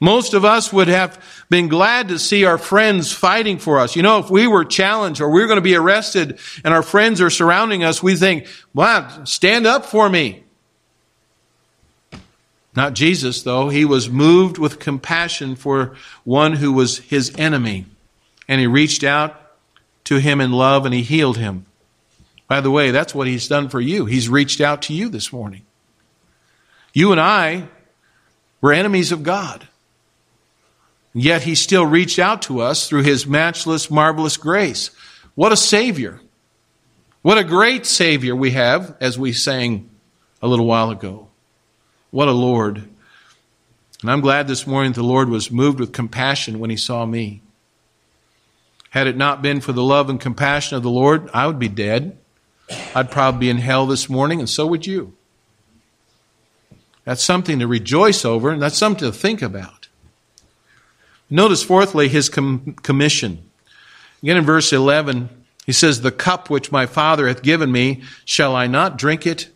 Most 0.00 0.32
of 0.32 0.46
us 0.46 0.72
would 0.72 0.88
have 0.88 1.22
been 1.50 1.68
glad 1.68 2.08
to 2.08 2.18
see 2.18 2.46
our 2.46 2.56
friends 2.56 3.12
fighting 3.12 3.58
for 3.58 3.78
us. 3.78 3.94
You 3.94 4.02
know, 4.02 4.18
if 4.18 4.30
we 4.30 4.46
were 4.46 4.64
challenged 4.64 5.20
or 5.20 5.30
we 5.30 5.40
were 5.40 5.46
going 5.46 5.58
to 5.58 5.62
be 5.62 5.76
arrested 5.76 6.38
and 6.64 6.72
our 6.72 6.82
friends 6.82 7.20
are 7.20 7.28
surrounding 7.28 7.84
us, 7.84 8.02
we 8.02 8.16
think, 8.16 8.46
wow, 8.72 9.24
stand 9.24 9.66
up 9.66 9.84
for 9.84 10.08
me. 10.08 10.42
Not 12.74 12.94
Jesus, 12.94 13.42
though. 13.42 13.68
He 13.68 13.84
was 13.84 14.08
moved 14.08 14.56
with 14.56 14.78
compassion 14.78 15.54
for 15.54 15.96
one 16.24 16.54
who 16.54 16.72
was 16.72 16.98
his 16.98 17.34
enemy. 17.36 17.84
And 18.48 18.60
he 18.60 18.66
reached 18.66 19.04
out 19.04 19.38
to 20.04 20.16
him 20.16 20.40
in 20.40 20.52
love 20.52 20.86
and 20.86 20.94
he 20.94 21.02
healed 21.02 21.36
him. 21.36 21.66
By 22.48 22.60
the 22.60 22.70
way, 22.70 22.90
that's 22.90 23.14
what 23.14 23.26
he's 23.26 23.48
done 23.48 23.68
for 23.68 23.80
you. 23.80 24.06
He's 24.06 24.28
reached 24.28 24.60
out 24.60 24.82
to 24.82 24.94
you 24.94 25.08
this 25.08 25.32
morning. 25.32 25.62
You 26.94 27.12
and 27.12 27.20
I 27.20 27.68
were 28.60 28.72
enemies 28.72 29.12
of 29.12 29.22
God. 29.22 29.68
Yet 31.12 31.42
he 31.42 31.54
still 31.54 31.84
reached 31.84 32.18
out 32.18 32.42
to 32.42 32.60
us 32.60 32.88
through 32.88 33.02
his 33.02 33.26
matchless, 33.26 33.90
marvelous 33.90 34.36
grace. 34.36 34.90
What 35.34 35.52
a 35.52 35.56
Savior. 35.56 36.20
What 37.22 37.38
a 37.38 37.44
great 37.44 37.84
Savior 37.84 38.34
we 38.34 38.52
have, 38.52 38.96
as 39.00 39.18
we 39.18 39.32
sang 39.32 39.90
a 40.40 40.48
little 40.48 40.66
while 40.66 40.90
ago. 40.90 41.28
What 42.10 42.28
a 42.28 42.32
Lord. 42.32 42.88
And 44.02 44.10
I'm 44.10 44.20
glad 44.20 44.48
this 44.48 44.66
morning 44.66 44.92
the 44.92 45.02
Lord 45.02 45.28
was 45.28 45.50
moved 45.50 45.80
with 45.80 45.92
compassion 45.92 46.58
when 46.58 46.70
he 46.70 46.76
saw 46.76 47.04
me. 47.04 47.42
Had 48.90 49.06
it 49.06 49.16
not 49.16 49.42
been 49.42 49.60
for 49.60 49.72
the 49.72 49.82
love 49.82 50.08
and 50.08 50.20
compassion 50.20 50.76
of 50.76 50.82
the 50.82 50.90
Lord, 50.90 51.28
I 51.34 51.46
would 51.46 51.58
be 51.58 51.68
dead. 51.68 52.16
I'd 52.94 53.10
probably 53.10 53.40
be 53.40 53.50
in 53.50 53.58
hell 53.58 53.86
this 53.86 54.08
morning, 54.08 54.40
and 54.40 54.48
so 54.48 54.66
would 54.66 54.86
you. 54.86 55.14
That's 57.04 57.22
something 57.22 57.58
to 57.58 57.66
rejoice 57.66 58.24
over, 58.24 58.50
and 58.50 58.62
that's 58.62 58.78
something 58.78 59.10
to 59.10 59.16
think 59.16 59.42
about. 59.42 59.79
Notice, 61.30 61.62
fourthly, 61.62 62.08
his 62.08 62.28
com- 62.28 62.74
commission. 62.82 63.48
Again 64.22 64.36
in 64.36 64.44
verse 64.44 64.72
11, 64.72 65.28
he 65.64 65.72
says, 65.72 66.00
The 66.00 66.10
cup 66.10 66.50
which 66.50 66.72
my 66.72 66.86
Father 66.86 67.28
hath 67.28 67.42
given 67.42 67.70
me, 67.70 68.02
shall 68.24 68.56
I 68.56 68.66
not 68.66 68.98
drink 68.98 69.26
it? 69.26 69.48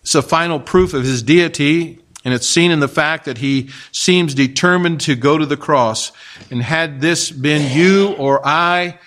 It's 0.00 0.14
a 0.14 0.22
final 0.22 0.58
proof 0.58 0.94
of 0.94 1.02
his 1.02 1.22
deity, 1.22 1.98
and 2.24 2.32
it's 2.32 2.48
seen 2.48 2.70
in 2.70 2.80
the 2.80 2.88
fact 2.88 3.26
that 3.26 3.38
he 3.38 3.70
seems 3.92 4.34
determined 4.34 5.00
to 5.02 5.14
go 5.14 5.36
to 5.36 5.44
the 5.44 5.56
cross. 5.56 6.12
And 6.50 6.62
had 6.62 7.00
this 7.00 7.30
been 7.30 7.76
you 7.76 8.14
or 8.14 8.40
I, 8.46 8.98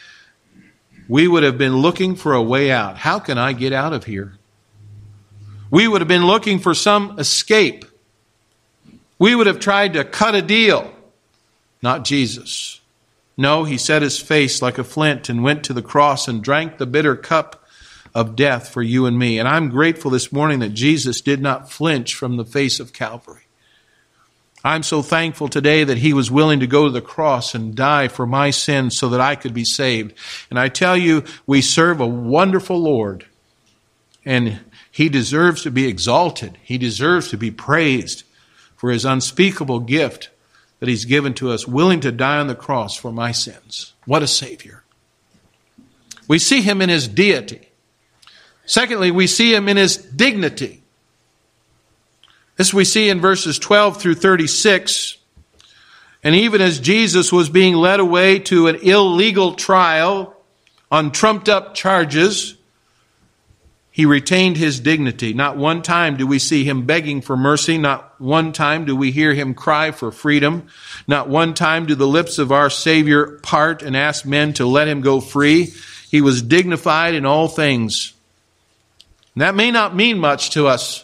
we 1.07 1.27
would 1.27 1.43
have 1.43 1.57
been 1.57 1.77
looking 1.77 2.15
for 2.15 2.33
a 2.33 2.41
way 2.41 2.71
out. 2.71 2.97
How 2.97 3.17
can 3.17 3.37
I 3.37 3.53
get 3.53 3.73
out 3.73 3.93
of 3.93 4.03
here? 4.03 4.37
We 5.71 5.87
would 5.87 6.01
have 6.01 6.07
been 6.07 6.27
looking 6.27 6.59
for 6.59 6.73
some 6.73 7.17
escape. 7.17 7.85
We 9.17 9.35
would 9.35 9.47
have 9.47 9.59
tried 9.59 9.93
to 9.93 10.03
cut 10.03 10.35
a 10.35 10.41
deal 10.41 10.93
not 11.81 12.05
Jesus. 12.05 12.81
No, 13.37 13.63
he 13.63 13.77
set 13.77 14.01
his 14.01 14.19
face 14.19 14.61
like 14.61 14.77
a 14.77 14.83
flint 14.83 15.29
and 15.29 15.43
went 15.43 15.63
to 15.63 15.73
the 15.73 15.81
cross 15.81 16.27
and 16.27 16.43
drank 16.43 16.77
the 16.77 16.85
bitter 16.85 17.15
cup 17.15 17.63
of 18.13 18.35
death 18.35 18.69
for 18.69 18.81
you 18.81 19.05
and 19.05 19.17
me. 19.17 19.39
And 19.39 19.47
I'm 19.47 19.69
grateful 19.69 20.11
this 20.11 20.31
morning 20.31 20.59
that 20.59 20.69
Jesus 20.69 21.21
did 21.21 21.41
not 21.41 21.71
flinch 21.71 22.15
from 22.15 22.37
the 22.37 22.45
face 22.45 22.79
of 22.79 22.91
Calvary. 22.91 23.43
I'm 24.63 24.83
so 24.83 25.01
thankful 25.01 25.47
today 25.47 25.85
that 25.85 25.99
he 25.99 26.11
was 26.11 26.29
willing 26.29 26.59
to 26.59 26.67
go 26.67 26.85
to 26.85 26.91
the 26.91 27.01
cross 27.01 27.55
and 27.55 27.75
die 27.75 28.09
for 28.09 28.25
my 28.25 28.49
sins 28.49 28.97
so 28.97 29.07
that 29.09 29.21
I 29.21 29.35
could 29.35 29.53
be 29.53 29.63
saved. 29.63 30.13
And 30.49 30.59
I 30.59 30.67
tell 30.67 30.97
you, 30.97 31.23
we 31.47 31.61
serve 31.61 32.01
a 32.01 32.07
wonderful 32.07 32.77
Lord. 32.77 33.25
And 34.25 34.59
he 34.91 35.07
deserves 35.07 35.63
to 35.63 35.71
be 35.71 35.87
exalted. 35.87 36.57
He 36.61 36.77
deserves 36.77 37.29
to 37.29 37.37
be 37.37 37.51
praised 37.51 38.23
for 38.75 38.91
his 38.91 39.05
unspeakable 39.05 39.79
gift 39.79 40.29
that 40.79 40.89
he's 40.89 41.05
given 41.05 41.33
to 41.35 41.51
us, 41.51 41.67
willing 41.67 41.99
to 42.01 42.11
die 42.11 42.37
on 42.37 42.47
the 42.47 42.55
cross 42.55 42.95
for 42.95 43.11
my 43.11 43.31
sins. 43.31 43.93
What 44.05 44.23
a 44.23 44.27
Savior. 44.27 44.83
We 46.27 46.39
see 46.39 46.61
him 46.61 46.81
in 46.81 46.89
his 46.89 47.07
deity. 47.07 47.69
Secondly, 48.65 49.11
we 49.11 49.27
see 49.27 49.53
him 49.53 49.67
in 49.67 49.77
his 49.77 49.97
dignity. 49.97 50.83
This 52.55 52.73
we 52.73 52.85
see 52.85 53.09
in 53.09 53.19
verses 53.19 53.57
12 53.57 53.99
through 53.99 54.15
36. 54.15 55.17
And 56.23 56.35
even 56.35 56.61
as 56.61 56.79
Jesus 56.79 57.31
was 57.31 57.49
being 57.49 57.75
led 57.75 57.99
away 57.99 58.39
to 58.39 58.67
an 58.67 58.75
illegal 58.75 59.55
trial 59.55 60.35
on 60.91 61.11
trumped 61.11 61.49
up 61.49 61.73
charges, 61.73 62.58
he 63.99 64.05
retained 64.05 64.55
his 64.55 64.79
dignity. 64.79 65.33
Not 65.33 65.57
one 65.57 65.81
time 65.81 66.15
do 66.15 66.25
we 66.25 66.39
see 66.39 66.63
him 66.63 66.85
begging 66.85 67.19
for 67.19 67.35
mercy. 67.35 67.77
Not 67.77 68.13
one 68.17 68.53
time 68.53 68.85
do 68.85 68.95
we 68.95 69.11
hear 69.11 69.33
him 69.33 69.53
cry 69.53 69.91
for 69.91 70.09
freedom. 70.09 70.69
Not 71.05 71.27
one 71.27 71.53
time 71.53 71.85
do 71.85 71.95
the 71.95 72.07
lips 72.07 72.37
of 72.37 72.49
our 72.49 72.69
Savior 72.69 73.39
part 73.43 73.83
and 73.83 73.97
ask 73.97 74.25
men 74.25 74.53
to 74.53 74.65
let 74.65 74.87
him 74.87 75.01
go 75.01 75.19
free. 75.19 75.73
He 76.09 76.21
was 76.21 76.41
dignified 76.41 77.13
in 77.13 77.25
all 77.25 77.49
things. 77.49 78.13
And 79.35 79.41
that 79.41 79.53
may 79.53 79.69
not 79.69 79.97
mean 79.97 80.17
much 80.17 80.51
to 80.51 80.67
us, 80.67 81.03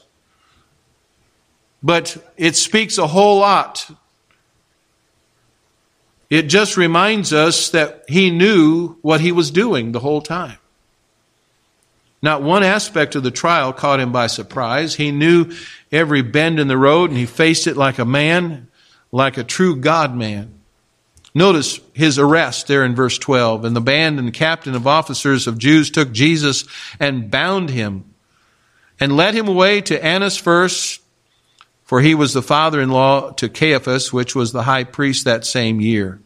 but 1.84 2.16
it 2.38 2.56
speaks 2.56 2.98
a 2.98 3.08
whole 3.08 3.40
lot. 3.40 3.92
It 6.30 6.44
just 6.44 6.78
reminds 6.78 7.34
us 7.34 7.72
that 7.72 8.06
he 8.08 8.32
knew 8.32 8.96
what 9.02 9.20
he 9.20 9.34
was 9.34 9.52
doing 9.52 9.92
the 9.92 10.00
whole 10.00 10.22
time. 10.22 10.60
Not 12.26 12.42
one 12.42 12.64
aspect 12.64 13.14
of 13.14 13.22
the 13.22 13.30
trial 13.30 13.72
caught 13.72 14.00
him 14.00 14.12
by 14.12 14.26
surprise. 14.26 14.96
He 14.96 15.12
knew 15.12 15.52
every 15.92 16.24
bend 16.24 16.60
in 16.60 16.68
the 16.68 16.76
road 16.76 17.12
and 17.12 17.20
he 17.20 17.28
faced 17.28 17.68
it 17.68 17.78
like 17.78 18.00
a 18.00 18.04
man, 18.04 18.68
like 19.12 19.38
a 19.38 19.44
true 19.44 19.76
God 19.76 20.16
man. 20.16 20.60
Notice 21.36 21.80
his 21.94 22.18
arrest 22.18 22.66
there 22.66 22.84
in 22.84 22.96
verse 22.96 23.20
12. 23.20 23.64
And 23.64 23.76
the 23.76 23.80
band 23.80 24.18
and 24.18 24.34
captain 24.34 24.74
of 24.74 24.88
officers 24.88 25.46
of 25.46 25.60
Jews 25.60 25.92
took 25.92 26.12
Jesus 26.12 26.66
and 27.00 27.30
bound 27.30 27.70
him 27.70 28.06
and 29.00 29.16
led 29.16 29.36
him 29.36 29.48
away 29.48 29.82
to 29.82 30.04
Annas 30.04 30.36
first, 30.36 31.02
for 31.84 32.02
he 32.02 32.16
was 32.16 32.34
the 32.34 32.42
father 32.42 32.82
in 32.82 32.90
law 32.90 33.34
to 33.34 33.48
Caiaphas, 33.48 34.12
which 34.12 34.34
was 34.34 34.52
the 34.52 34.64
high 34.64 34.84
priest 34.84 35.26
that 35.26 35.46
same 35.46 35.80
year. 35.80 36.20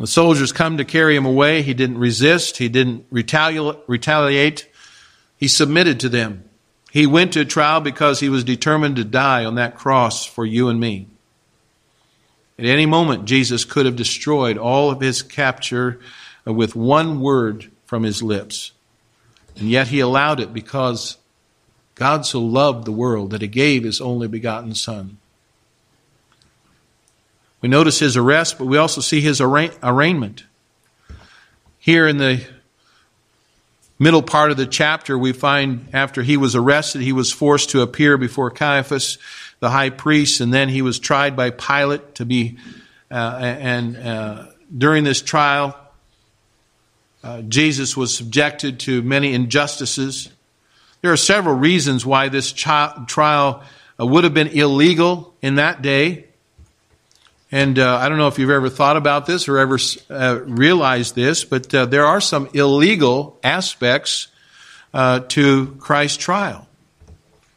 The 0.00 0.06
soldiers 0.06 0.50
come 0.50 0.78
to 0.78 0.84
carry 0.86 1.14
him 1.14 1.26
away. 1.26 1.60
He 1.60 1.74
didn't 1.74 1.98
resist. 1.98 2.56
He 2.56 2.70
didn't 2.70 3.04
retaliate. 3.10 4.66
He 5.36 5.46
submitted 5.46 6.00
to 6.00 6.08
them. 6.08 6.44
He 6.90 7.06
went 7.06 7.34
to 7.34 7.44
trial 7.44 7.82
because 7.82 8.18
he 8.18 8.30
was 8.30 8.42
determined 8.42 8.96
to 8.96 9.04
die 9.04 9.44
on 9.44 9.56
that 9.56 9.76
cross 9.76 10.24
for 10.24 10.46
you 10.46 10.70
and 10.70 10.80
me. 10.80 11.06
At 12.58 12.64
any 12.64 12.86
moment, 12.86 13.26
Jesus 13.26 13.66
could 13.66 13.84
have 13.84 13.94
destroyed 13.94 14.56
all 14.56 14.90
of 14.90 15.02
his 15.02 15.20
capture 15.20 16.00
with 16.46 16.74
one 16.74 17.20
word 17.20 17.70
from 17.84 18.02
his 18.02 18.22
lips. 18.22 18.72
And 19.56 19.68
yet 19.68 19.88
he 19.88 20.00
allowed 20.00 20.40
it 20.40 20.54
because 20.54 21.18
God 21.94 22.24
so 22.24 22.40
loved 22.40 22.86
the 22.86 22.92
world 22.92 23.32
that 23.32 23.42
he 23.42 23.48
gave 23.48 23.84
his 23.84 24.00
only 24.00 24.28
begotten 24.28 24.74
Son. 24.74 25.18
We 27.60 27.68
notice 27.68 27.98
his 27.98 28.16
arrest, 28.16 28.58
but 28.58 28.66
we 28.66 28.78
also 28.78 29.00
see 29.00 29.20
his 29.20 29.40
arraignment. 29.40 30.44
Here 31.78 32.08
in 32.08 32.16
the 32.16 32.44
middle 33.98 34.22
part 34.22 34.50
of 34.50 34.56
the 34.56 34.66
chapter, 34.66 35.18
we 35.18 35.32
find 35.32 35.88
after 35.92 36.22
he 36.22 36.38
was 36.38 36.56
arrested, 36.56 37.02
he 37.02 37.12
was 37.12 37.30
forced 37.30 37.70
to 37.70 37.82
appear 37.82 38.16
before 38.16 38.50
Caiaphas, 38.50 39.18
the 39.60 39.70
high 39.70 39.90
priest, 39.90 40.40
and 40.40 40.52
then 40.52 40.70
he 40.70 40.80
was 40.80 40.98
tried 40.98 41.36
by 41.36 41.50
Pilate 41.50 42.14
to 42.14 42.24
be, 42.24 42.56
uh, 43.10 43.36
and 43.40 43.96
uh, 43.96 44.46
during 44.76 45.04
this 45.04 45.20
trial, 45.20 45.76
uh, 47.22 47.42
Jesus 47.42 47.94
was 47.94 48.16
subjected 48.16 48.80
to 48.80 49.02
many 49.02 49.34
injustices. 49.34 50.30
There 51.02 51.12
are 51.12 51.18
several 51.18 51.56
reasons 51.56 52.06
why 52.06 52.30
this 52.30 52.52
trial 52.52 53.62
uh, 54.00 54.06
would 54.06 54.24
have 54.24 54.32
been 54.32 54.48
illegal 54.48 55.34
in 55.42 55.56
that 55.56 55.82
day. 55.82 56.29
And 57.52 57.78
uh, 57.78 57.96
I 57.96 58.08
don't 58.08 58.18
know 58.18 58.28
if 58.28 58.38
you've 58.38 58.50
ever 58.50 58.68
thought 58.68 58.96
about 58.96 59.26
this 59.26 59.48
or 59.48 59.58
ever 59.58 59.78
uh, 60.08 60.40
realized 60.44 61.16
this, 61.16 61.44
but 61.44 61.74
uh, 61.74 61.86
there 61.86 62.06
are 62.06 62.20
some 62.20 62.48
illegal 62.54 63.38
aspects 63.42 64.28
uh, 64.94 65.20
to 65.20 65.76
Christ's 65.80 66.18
trial. 66.18 66.68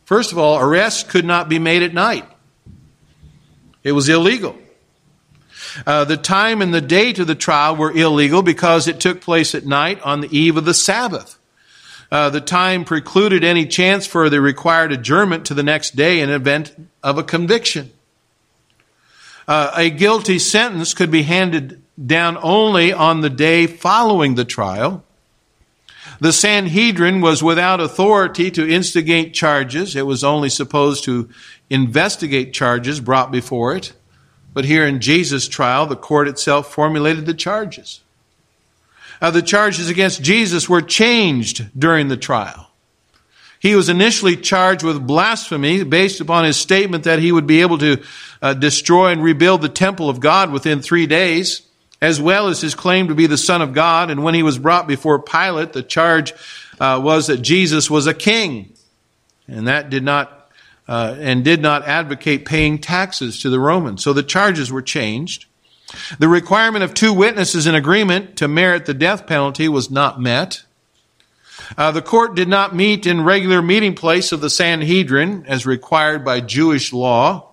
First 0.06 0.32
of 0.32 0.38
all, 0.38 0.60
arrest 0.60 1.10
could 1.10 1.26
not 1.26 1.48
be 1.48 1.60
made 1.60 1.84
at 1.84 1.94
night, 1.94 2.26
it 3.84 3.92
was 3.92 4.10
illegal. 4.10 4.58
Uh, 5.88 6.04
the 6.06 6.18
time 6.18 6.62
and 6.62 6.74
the 6.74 6.82
date 6.82 7.18
of 7.18 7.26
the 7.26 7.36
trial 7.36 7.76
were 7.76 7.92
illegal 7.92 8.44
because 8.44 8.88
it 8.88 9.00
took 9.00 9.22
place 9.22 9.56
at 9.56 9.66
night 9.66 10.00
on 10.02 10.22
the 10.22 10.38
eve 10.38 10.56
of 10.56 10.66
the 10.66 10.74
Sabbath. 10.74 11.40
Uh, 12.12 12.30
the 12.30 12.42
time 12.42 12.86
precluded 12.86 13.44
any 13.44 13.66
chance 13.66 14.06
for 14.06 14.30
the 14.30 14.40
required 14.40 14.92
adjournment 14.92 15.46
to 15.48 15.56
the 15.56 15.64
next 15.64 15.96
day 15.96 16.20
in 16.20 16.30
event 16.30 16.72
of 17.02 17.18
a 17.18 17.24
conviction. 17.24 17.92
Uh, 19.48 19.72
a 19.76 19.90
guilty 19.90 20.40
sentence 20.40 20.94
could 20.94 21.12
be 21.12 21.24
handed 21.24 21.82
down 22.04 22.38
only 22.42 22.94
on 22.94 23.22
the 23.22 23.30
day 23.30 23.68
following 23.68 24.36
the 24.36 24.46
trial. 24.46 25.04
The 26.20 26.34
Sanhedrin 26.34 27.22
was 27.22 27.44
without 27.44 27.82
authority 27.82 28.50
to 28.52 28.68
instigate 28.68 29.34
charges. 29.34 29.96
It 29.96 30.06
was 30.06 30.24
only 30.24 30.50
supposed 30.50 31.04
to 31.06 31.30
investigate 31.70 32.54
charges 32.54 33.00
brought 33.00 33.32
before 33.32 33.76
it. 33.76 33.94
But 34.54 34.66
here 34.66 34.86
in 34.86 35.02
Jesus' 35.02 35.48
trial, 35.48 35.86
the 35.86 35.96
court 35.96 36.28
itself 36.28 36.72
formulated 36.72 37.26
the 37.26 37.34
charges. 37.34 38.02
Uh, 39.22 39.32
the 39.32 39.42
charges 39.42 39.90
against 39.90 40.22
Jesus 40.22 40.70
were 40.70 40.82
changed 40.82 41.68
during 41.78 42.08
the 42.08 42.18
trial. 42.18 42.70
He 43.64 43.76
was 43.76 43.88
initially 43.88 44.36
charged 44.36 44.84
with 44.84 45.08
blasphemy 45.08 45.86
based 45.86 46.20
upon 46.20 46.44
his 46.44 46.58
statement 46.58 47.06
that 47.06 47.20
he 47.20 47.32
would 47.32 47.48
be 47.48 47.62
able 47.62 47.78
to 47.78 48.04
uh, 48.42 48.56
destroy 48.56 49.08
and 49.08 49.24
rebuild 49.24 49.62
the 49.62 49.70
temple 49.70 50.10
of 50.10 50.20
God 50.20 50.52
within 50.52 50.82
three 50.82 51.08
days, 51.08 51.62
as 52.02 52.20
well 52.20 52.50
as 52.50 52.60
his 52.60 52.76
claim 52.76 53.08
to 53.08 53.16
be 53.16 53.26
the 53.26 53.38
Son 53.38 53.62
of 53.62 53.72
God. 53.72 54.10
And 54.10 54.22
when 54.22 54.34
he 54.34 54.44
was 54.44 54.60
brought 54.60 54.86
before 54.86 55.18
Pilate, 55.18 55.72
the 55.72 55.82
charge 55.82 56.34
uh, 56.78 57.00
was 57.02 57.28
that 57.28 57.38
Jesus 57.38 57.90
was 57.90 58.06
a 58.06 58.14
king. 58.14 58.74
And 59.48 59.70
that 59.70 59.90
did 59.90 60.04
not, 60.04 60.52
uh, 60.86 61.16
and 61.18 61.46
did 61.46 61.62
not 61.62 61.88
advocate 61.88 62.44
paying 62.44 62.80
taxes 62.80 63.40
to 63.44 63.50
the 63.50 63.62
Romans. 63.62 64.04
So 64.04 64.12
the 64.12 64.24
charges 64.24 64.74
were 64.74 64.82
changed. 64.82 65.46
The 66.20 66.28
requirement 66.28 66.84
of 66.84 66.94
two 66.94 67.14
witnesses 67.14 67.66
in 67.66 67.76
agreement 67.76 68.36
to 68.40 68.50
merit 68.50 68.88
the 68.88 68.94
death 68.94 69.26
penalty 69.26 69.70
was 69.70 69.90
not 69.90 70.20
met. 70.20 70.64
Uh, 71.78 71.92
the 71.92 72.02
court 72.02 72.36
did 72.36 72.48
not 72.48 72.76
meet 72.76 73.06
in 73.06 73.24
regular 73.24 73.62
meeting 73.62 73.96
place 73.96 74.32
of 74.32 74.42
the 74.42 74.50
Sanhedrin 74.50 75.46
as 75.48 75.66
required 75.66 76.24
by 76.24 76.40
Jewish 76.40 76.94
law, 76.94 77.50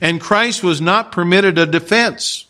and 0.00 0.20
Christ 0.20 0.62
was 0.62 0.80
not 0.80 1.12
permitted 1.12 1.58
a 1.58 1.66
defense. 1.66 2.46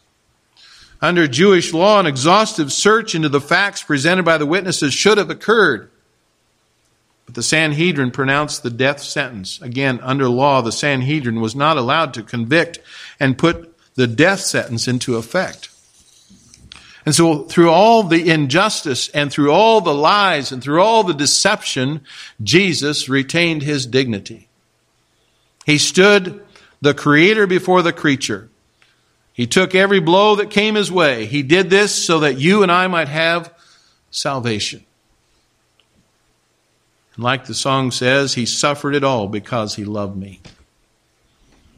Under 1.00 1.28
Jewish 1.28 1.72
law, 1.72 2.00
an 2.00 2.06
exhaustive 2.06 2.72
search 2.72 3.14
into 3.14 3.28
the 3.28 3.40
facts 3.40 3.82
presented 3.82 4.24
by 4.24 4.38
the 4.38 4.46
witnesses 4.46 4.92
should 4.92 5.18
have 5.18 5.30
occurred. 5.30 5.90
But 7.26 7.34
the 7.34 7.42
Sanhedrin 7.42 8.10
pronounced 8.10 8.62
the 8.62 8.70
death 8.70 9.00
sentence. 9.00 9.60
Again, 9.62 10.00
under 10.02 10.28
law, 10.28 10.62
the 10.62 10.72
Sanhedrin 10.72 11.40
was 11.40 11.54
not 11.54 11.76
allowed 11.76 12.14
to 12.14 12.22
convict 12.22 12.78
and 13.20 13.38
put 13.38 13.76
the 13.94 14.06
death 14.06 14.40
sentence 14.40 14.88
into 14.88 15.16
effect. 15.16 15.68
And 17.06 17.14
so 17.14 17.44
through 17.44 17.70
all 17.70 18.02
the 18.02 18.30
injustice 18.30 19.08
and 19.10 19.30
through 19.32 19.52
all 19.52 19.80
the 19.80 19.94
lies 19.94 20.52
and 20.52 20.62
through 20.62 20.82
all 20.82 21.04
the 21.04 21.14
deception, 21.14 22.02
Jesus 22.42 23.08
retained 23.08 23.62
his 23.62 23.86
dignity. 23.86 24.48
He 25.64 25.78
stood 25.78 26.44
the 26.80 26.94
creator 26.94 27.46
before 27.46 27.82
the 27.82 27.92
creature. 27.92 28.48
He 29.32 29.46
took 29.46 29.74
every 29.74 30.00
blow 30.00 30.36
that 30.36 30.50
came 30.50 30.74
his 30.74 30.90
way. 30.90 31.26
He 31.26 31.42
did 31.42 31.70
this 31.70 31.94
so 31.94 32.20
that 32.20 32.38
you 32.38 32.62
and 32.62 32.72
I 32.72 32.88
might 32.88 33.08
have 33.08 33.54
salvation. 34.10 34.84
And 37.14 37.22
like 37.22 37.46
the 37.46 37.54
song 37.54 37.92
says, 37.92 38.34
he 38.34 38.46
suffered 38.46 38.96
it 38.96 39.04
all 39.04 39.28
because 39.28 39.76
he 39.76 39.84
loved 39.84 40.16
me. 40.16 40.40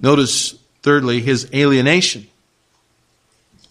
Notice, 0.00 0.54
thirdly, 0.82 1.20
his 1.20 1.50
alienation. 1.52 2.29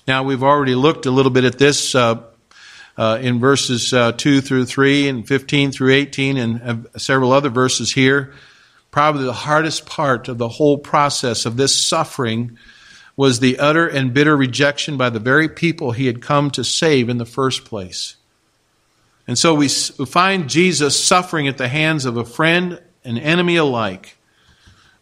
Now, 0.09 0.23
we've 0.23 0.41
already 0.41 0.73
looked 0.73 1.05
a 1.05 1.11
little 1.11 1.29
bit 1.29 1.43
at 1.43 1.59
this 1.59 1.93
uh, 1.93 2.23
uh, 2.97 3.19
in 3.21 3.39
verses 3.39 3.93
uh, 3.93 4.11
2 4.13 4.41
through 4.41 4.65
3 4.65 5.07
and 5.07 5.27
15 5.27 5.71
through 5.71 5.93
18 5.93 6.37
and 6.37 6.87
several 6.97 7.31
other 7.31 7.49
verses 7.49 7.91
here. 7.91 8.33
Probably 8.89 9.25
the 9.25 9.33
hardest 9.33 9.85
part 9.85 10.27
of 10.27 10.39
the 10.39 10.49
whole 10.49 10.79
process 10.79 11.45
of 11.45 11.57
this 11.57 11.77
suffering 11.87 12.57
was 13.15 13.39
the 13.39 13.59
utter 13.59 13.87
and 13.87 14.11
bitter 14.11 14.35
rejection 14.35 14.97
by 14.97 15.11
the 15.11 15.19
very 15.19 15.47
people 15.47 15.91
he 15.91 16.07
had 16.07 16.23
come 16.23 16.49
to 16.49 16.63
save 16.63 17.07
in 17.07 17.19
the 17.19 17.23
first 17.23 17.63
place. 17.63 18.15
And 19.27 19.37
so 19.37 19.53
we 19.53 19.67
find 19.69 20.49
Jesus 20.49 20.99
suffering 20.99 21.47
at 21.47 21.59
the 21.59 21.67
hands 21.67 22.05
of 22.05 22.17
a 22.17 22.25
friend 22.25 22.81
and 23.03 23.19
enemy 23.19 23.57
alike. 23.57 24.17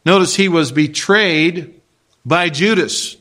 Notice 0.06 0.36
he 0.36 0.50
was 0.50 0.74
betrayed 0.74 1.80
by 2.26 2.50
Judas. 2.50 3.16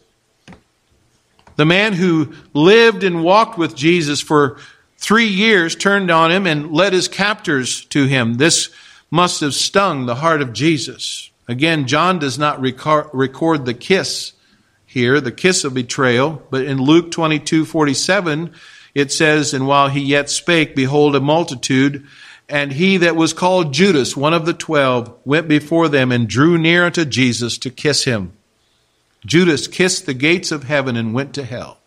The 1.56 1.66
man 1.66 1.94
who 1.94 2.32
lived 2.52 3.02
and 3.02 3.24
walked 3.24 3.58
with 3.58 3.74
Jesus 3.74 4.20
for 4.20 4.58
three 4.98 5.26
years 5.26 5.74
turned 5.74 6.10
on 6.10 6.30
him 6.30 6.46
and 6.46 6.72
led 6.72 6.92
his 6.92 7.08
captors 7.08 7.84
to 7.86 8.04
him. 8.06 8.34
This 8.34 8.70
must 9.10 9.40
have 9.40 9.54
stung 9.54 10.06
the 10.06 10.16
heart 10.16 10.42
of 10.42 10.52
Jesus. 10.52 11.30
Again, 11.48 11.86
John 11.86 12.18
does 12.18 12.38
not 12.38 12.60
record 12.60 13.64
the 13.64 13.74
kiss 13.74 14.32
here, 14.84 15.20
the 15.20 15.32
kiss 15.32 15.64
of 15.64 15.74
betrayal, 15.74 16.42
but 16.50 16.64
in 16.64 16.78
Luke 16.78 17.10
22 17.10 17.64
47, 17.64 18.52
it 18.94 19.12
says, 19.12 19.54
And 19.54 19.66
while 19.66 19.88
he 19.88 20.00
yet 20.00 20.30
spake, 20.30 20.74
behold, 20.74 21.14
a 21.14 21.20
multitude, 21.20 22.06
and 22.48 22.72
he 22.72 22.96
that 22.98 23.16
was 23.16 23.32
called 23.32 23.74
Judas, 23.74 24.16
one 24.16 24.34
of 24.34 24.46
the 24.46 24.54
twelve, 24.54 25.12
went 25.24 25.48
before 25.48 25.88
them 25.88 26.12
and 26.12 26.28
drew 26.28 26.56
near 26.58 26.84
unto 26.84 27.04
Jesus 27.04 27.58
to 27.58 27.70
kiss 27.70 28.04
him. 28.04 28.35
Judas 29.26 29.66
kissed 29.66 30.06
the 30.06 30.14
gates 30.14 30.52
of 30.52 30.64
heaven 30.64 30.96
and 30.96 31.12
went 31.12 31.34
to 31.34 31.44
hell. 31.44 31.78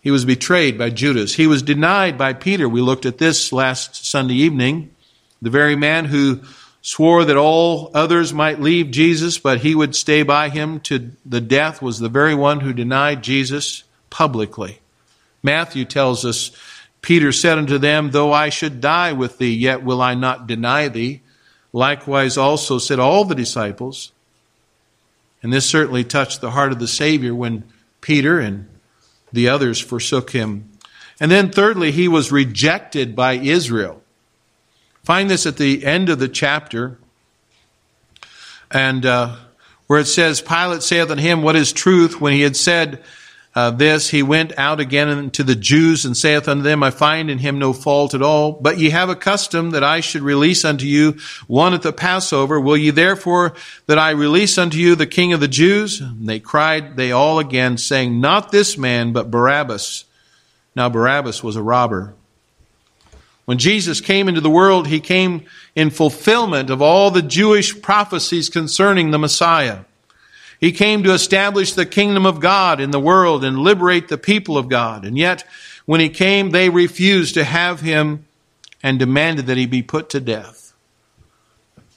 He 0.00 0.10
was 0.10 0.24
betrayed 0.24 0.78
by 0.78 0.90
Judas. 0.90 1.34
He 1.34 1.46
was 1.46 1.62
denied 1.62 2.16
by 2.16 2.32
Peter. 2.32 2.68
We 2.68 2.80
looked 2.80 3.04
at 3.04 3.18
this 3.18 3.52
last 3.52 4.06
Sunday 4.06 4.34
evening. 4.34 4.94
The 5.42 5.50
very 5.50 5.76
man 5.76 6.06
who 6.06 6.40
swore 6.80 7.26
that 7.26 7.36
all 7.36 7.90
others 7.92 8.32
might 8.32 8.60
leave 8.60 8.90
Jesus, 8.90 9.38
but 9.38 9.60
he 9.60 9.74
would 9.74 9.94
stay 9.94 10.22
by 10.22 10.48
him 10.48 10.80
to 10.80 11.10
the 11.26 11.42
death, 11.42 11.82
was 11.82 11.98
the 11.98 12.08
very 12.08 12.34
one 12.34 12.60
who 12.60 12.72
denied 12.72 13.22
Jesus 13.22 13.84
publicly. 14.08 14.80
Matthew 15.42 15.84
tells 15.84 16.24
us, 16.24 16.52
Peter 17.02 17.32
said 17.32 17.58
unto 17.58 17.76
them, 17.76 18.10
Though 18.10 18.32
I 18.32 18.48
should 18.48 18.80
die 18.80 19.12
with 19.12 19.36
thee, 19.36 19.54
yet 19.54 19.82
will 19.82 20.00
I 20.00 20.14
not 20.14 20.46
deny 20.46 20.88
thee. 20.88 21.20
Likewise 21.72 22.38
also 22.38 22.78
said 22.78 22.98
all 22.98 23.24
the 23.24 23.34
disciples. 23.34 24.12
And 25.42 25.52
this 25.52 25.68
certainly 25.68 26.04
touched 26.04 26.40
the 26.40 26.50
heart 26.50 26.72
of 26.72 26.78
the 26.78 26.88
Savior 26.88 27.34
when 27.34 27.64
Peter 28.00 28.40
and 28.40 28.68
the 29.32 29.48
others 29.48 29.80
forsook 29.80 30.30
him. 30.30 30.70
And 31.20 31.30
then, 31.30 31.50
thirdly, 31.50 31.90
he 31.90 32.08
was 32.08 32.32
rejected 32.32 33.14
by 33.14 33.34
Israel. 33.34 34.02
Find 35.04 35.28
this 35.30 35.46
at 35.46 35.56
the 35.56 35.84
end 35.84 36.08
of 36.08 36.18
the 36.18 36.28
chapter, 36.28 36.98
and 38.70 39.04
uh, 39.04 39.36
where 39.86 40.00
it 40.00 40.06
says, 40.06 40.40
Pilate 40.40 40.82
saith 40.82 41.10
unto 41.10 41.22
him, 41.22 41.42
What 41.42 41.56
is 41.56 41.72
truth? 41.72 42.20
When 42.20 42.32
he 42.32 42.42
had 42.42 42.56
said, 42.56 43.02
uh, 43.58 43.70
this, 43.72 44.10
he 44.10 44.22
went 44.22 44.56
out 44.56 44.78
again 44.78 45.08
unto 45.08 45.42
the 45.42 45.56
Jews 45.56 46.04
and 46.04 46.16
saith 46.16 46.46
unto 46.46 46.62
them, 46.62 46.84
I 46.84 46.92
find 46.92 47.28
in 47.28 47.38
him 47.38 47.58
no 47.58 47.72
fault 47.72 48.14
at 48.14 48.22
all. 48.22 48.52
But 48.52 48.78
ye 48.78 48.90
have 48.90 49.08
a 49.08 49.16
custom 49.16 49.70
that 49.70 49.82
I 49.82 49.98
should 49.98 50.22
release 50.22 50.64
unto 50.64 50.86
you 50.86 51.16
one 51.48 51.74
at 51.74 51.82
the 51.82 51.92
Passover. 51.92 52.60
Will 52.60 52.76
ye 52.76 52.90
therefore 52.90 53.54
that 53.86 53.98
I 53.98 54.10
release 54.10 54.58
unto 54.58 54.78
you 54.78 54.94
the 54.94 55.08
king 55.08 55.32
of 55.32 55.40
the 55.40 55.48
Jews? 55.48 56.00
And 56.00 56.28
they 56.28 56.38
cried, 56.38 56.96
they 56.96 57.10
all 57.10 57.40
again, 57.40 57.78
saying, 57.78 58.20
Not 58.20 58.52
this 58.52 58.78
man, 58.78 59.12
but 59.12 59.28
Barabbas. 59.28 60.04
Now 60.76 60.88
Barabbas 60.88 61.42
was 61.42 61.56
a 61.56 61.62
robber. 61.62 62.14
When 63.44 63.58
Jesus 63.58 64.00
came 64.00 64.28
into 64.28 64.40
the 64.40 64.48
world, 64.48 64.86
he 64.86 65.00
came 65.00 65.46
in 65.74 65.90
fulfillment 65.90 66.70
of 66.70 66.80
all 66.80 67.10
the 67.10 67.22
Jewish 67.22 67.82
prophecies 67.82 68.50
concerning 68.50 69.10
the 69.10 69.18
Messiah. 69.18 69.80
He 70.60 70.72
came 70.72 71.04
to 71.04 71.12
establish 71.12 71.72
the 71.72 71.86
kingdom 71.86 72.26
of 72.26 72.40
God 72.40 72.80
in 72.80 72.90
the 72.90 73.00
world 73.00 73.44
and 73.44 73.58
liberate 73.58 74.08
the 74.08 74.18
people 74.18 74.58
of 74.58 74.68
God. 74.68 75.04
And 75.04 75.16
yet, 75.16 75.44
when 75.86 76.00
he 76.00 76.08
came, 76.08 76.50
they 76.50 76.68
refused 76.68 77.34
to 77.34 77.44
have 77.44 77.80
him 77.80 78.26
and 78.82 78.98
demanded 78.98 79.46
that 79.46 79.56
he 79.56 79.66
be 79.66 79.82
put 79.82 80.10
to 80.10 80.20
death. 80.20 80.72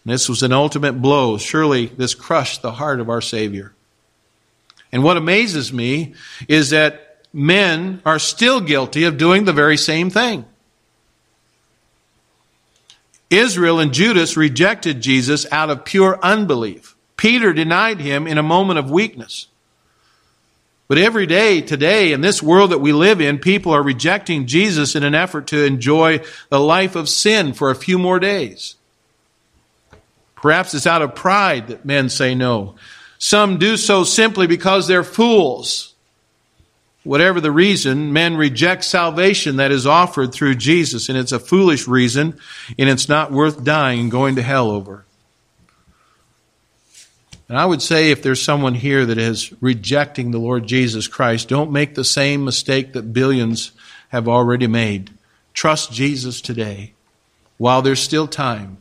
This 0.05 0.29
was 0.29 0.43
an 0.43 0.51
ultimate 0.51 1.01
blow. 1.01 1.37
Surely 1.37 1.87
this 1.87 2.15
crushed 2.15 2.61
the 2.61 2.71
heart 2.71 2.99
of 2.99 3.09
our 3.09 3.21
Savior. 3.21 3.73
And 4.91 5.03
what 5.03 5.17
amazes 5.17 5.71
me 5.71 6.15
is 6.47 6.71
that 6.71 7.25
men 7.33 8.01
are 8.05 8.19
still 8.19 8.61
guilty 8.61 9.05
of 9.05 9.17
doing 9.17 9.45
the 9.45 9.53
very 9.53 9.77
same 9.77 10.09
thing. 10.09 10.45
Israel 13.29 13.79
and 13.79 13.93
Judas 13.93 14.35
rejected 14.35 15.01
Jesus 15.01 15.49
out 15.51 15.69
of 15.69 15.85
pure 15.85 16.19
unbelief. 16.21 16.90
Peter 17.21 17.53
denied 17.53 17.99
him 17.99 18.25
in 18.25 18.39
a 18.39 18.43
moment 18.43 18.79
of 18.79 18.89
weakness. 18.89 19.45
But 20.87 20.97
every 20.97 21.27
day 21.27 21.61
today, 21.61 22.13
in 22.13 22.21
this 22.21 22.41
world 22.41 22.71
that 22.71 22.81
we 22.81 22.93
live 22.93 23.21
in, 23.21 23.37
people 23.37 23.73
are 23.73 23.83
rejecting 23.83 24.47
Jesus 24.47 24.95
in 24.95 25.03
an 25.03 25.13
effort 25.13 25.45
to 25.47 25.63
enjoy 25.63 26.21
the 26.49 26.59
life 26.59 26.95
of 26.95 27.07
sin 27.07 27.53
for 27.53 27.69
a 27.69 27.75
few 27.75 27.99
more 27.99 28.19
days. 28.19 28.73
Perhaps 30.35 30.73
it's 30.73 30.87
out 30.87 31.03
of 31.03 31.13
pride 31.13 31.67
that 31.67 31.85
men 31.85 32.09
say 32.09 32.33
no. 32.33 32.73
Some 33.19 33.59
do 33.59 33.77
so 33.77 34.03
simply 34.03 34.47
because 34.47 34.87
they're 34.87 35.03
fools. 35.03 35.93
Whatever 37.03 37.39
the 37.39 37.51
reason, 37.51 38.13
men 38.13 38.35
reject 38.35 38.83
salvation 38.83 39.57
that 39.57 39.71
is 39.71 39.85
offered 39.85 40.33
through 40.33 40.55
Jesus, 40.55 41.07
and 41.07 41.15
it's 41.15 41.31
a 41.31 41.37
foolish 41.37 41.87
reason, 41.87 42.39
and 42.79 42.89
it's 42.89 43.07
not 43.07 43.31
worth 43.31 43.63
dying 43.63 43.99
and 43.99 44.11
going 44.11 44.37
to 44.37 44.41
hell 44.41 44.71
over. 44.71 45.05
And 47.51 47.59
I 47.59 47.65
would 47.65 47.81
say 47.81 48.11
if 48.11 48.23
there's 48.23 48.41
someone 48.41 48.75
here 48.75 49.05
that 49.05 49.17
is 49.17 49.51
rejecting 49.61 50.31
the 50.31 50.37
Lord 50.37 50.65
Jesus 50.65 51.09
Christ, 51.09 51.49
don't 51.49 51.73
make 51.73 51.95
the 51.95 52.05
same 52.05 52.45
mistake 52.45 52.93
that 52.93 53.11
billions 53.11 53.73
have 54.07 54.29
already 54.29 54.67
made. 54.67 55.09
Trust 55.53 55.91
Jesus 55.91 56.39
today 56.39 56.93
while 57.57 57.81
there's 57.81 57.99
still 57.99 58.25
time. 58.25 58.77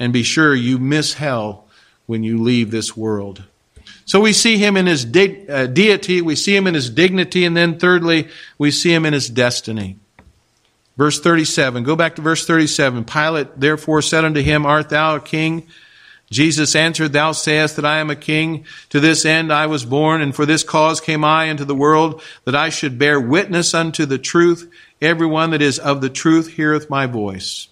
And 0.00 0.12
be 0.12 0.24
sure 0.24 0.52
you 0.52 0.80
miss 0.80 1.14
hell 1.14 1.68
when 2.06 2.24
you 2.24 2.42
leave 2.42 2.72
this 2.72 2.96
world. 2.96 3.44
So 4.04 4.18
we 4.18 4.32
see 4.32 4.58
him 4.58 4.76
in 4.76 4.86
his 4.86 5.04
uh, 5.04 5.68
deity, 5.68 6.22
we 6.22 6.34
see 6.34 6.56
him 6.56 6.66
in 6.66 6.74
his 6.74 6.90
dignity, 6.90 7.44
and 7.44 7.56
then 7.56 7.78
thirdly, 7.78 8.26
we 8.58 8.72
see 8.72 8.92
him 8.92 9.06
in 9.06 9.12
his 9.12 9.28
destiny. 9.28 9.96
Verse 10.96 11.20
37, 11.20 11.84
go 11.84 11.94
back 11.94 12.16
to 12.16 12.22
verse 12.22 12.44
37. 12.44 13.04
Pilate 13.04 13.60
therefore 13.60 14.02
said 14.02 14.24
unto 14.24 14.42
him, 14.42 14.66
Art 14.66 14.88
thou 14.88 15.14
a 15.14 15.20
king? 15.20 15.68
Jesus 16.32 16.74
answered, 16.74 17.12
Thou 17.12 17.32
sayest 17.32 17.76
that 17.76 17.84
I 17.84 17.98
am 17.98 18.10
a 18.10 18.16
king. 18.16 18.64
To 18.90 19.00
this 19.00 19.24
end 19.24 19.52
I 19.52 19.66
was 19.66 19.84
born, 19.84 20.20
and 20.20 20.34
for 20.34 20.46
this 20.46 20.64
cause 20.64 21.00
came 21.00 21.24
I 21.24 21.44
into 21.44 21.64
the 21.64 21.74
world, 21.74 22.22
that 22.44 22.56
I 22.56 22.70
should 22.70 22.98
bear 22.98 23.20
witness 23.20 23.74
unto 23.74 24.06
the 24.06 24.18
truth. 24.18 24.70
Everyone 25.00 25.50
that 25.50 25.62
is 25.62 25.78
of 25.78 26.00
the 26.00 26.10
truth 26.10 26.48
heareth 26.48 26.90
my 26.90 27.06
voice. 27.06 27.68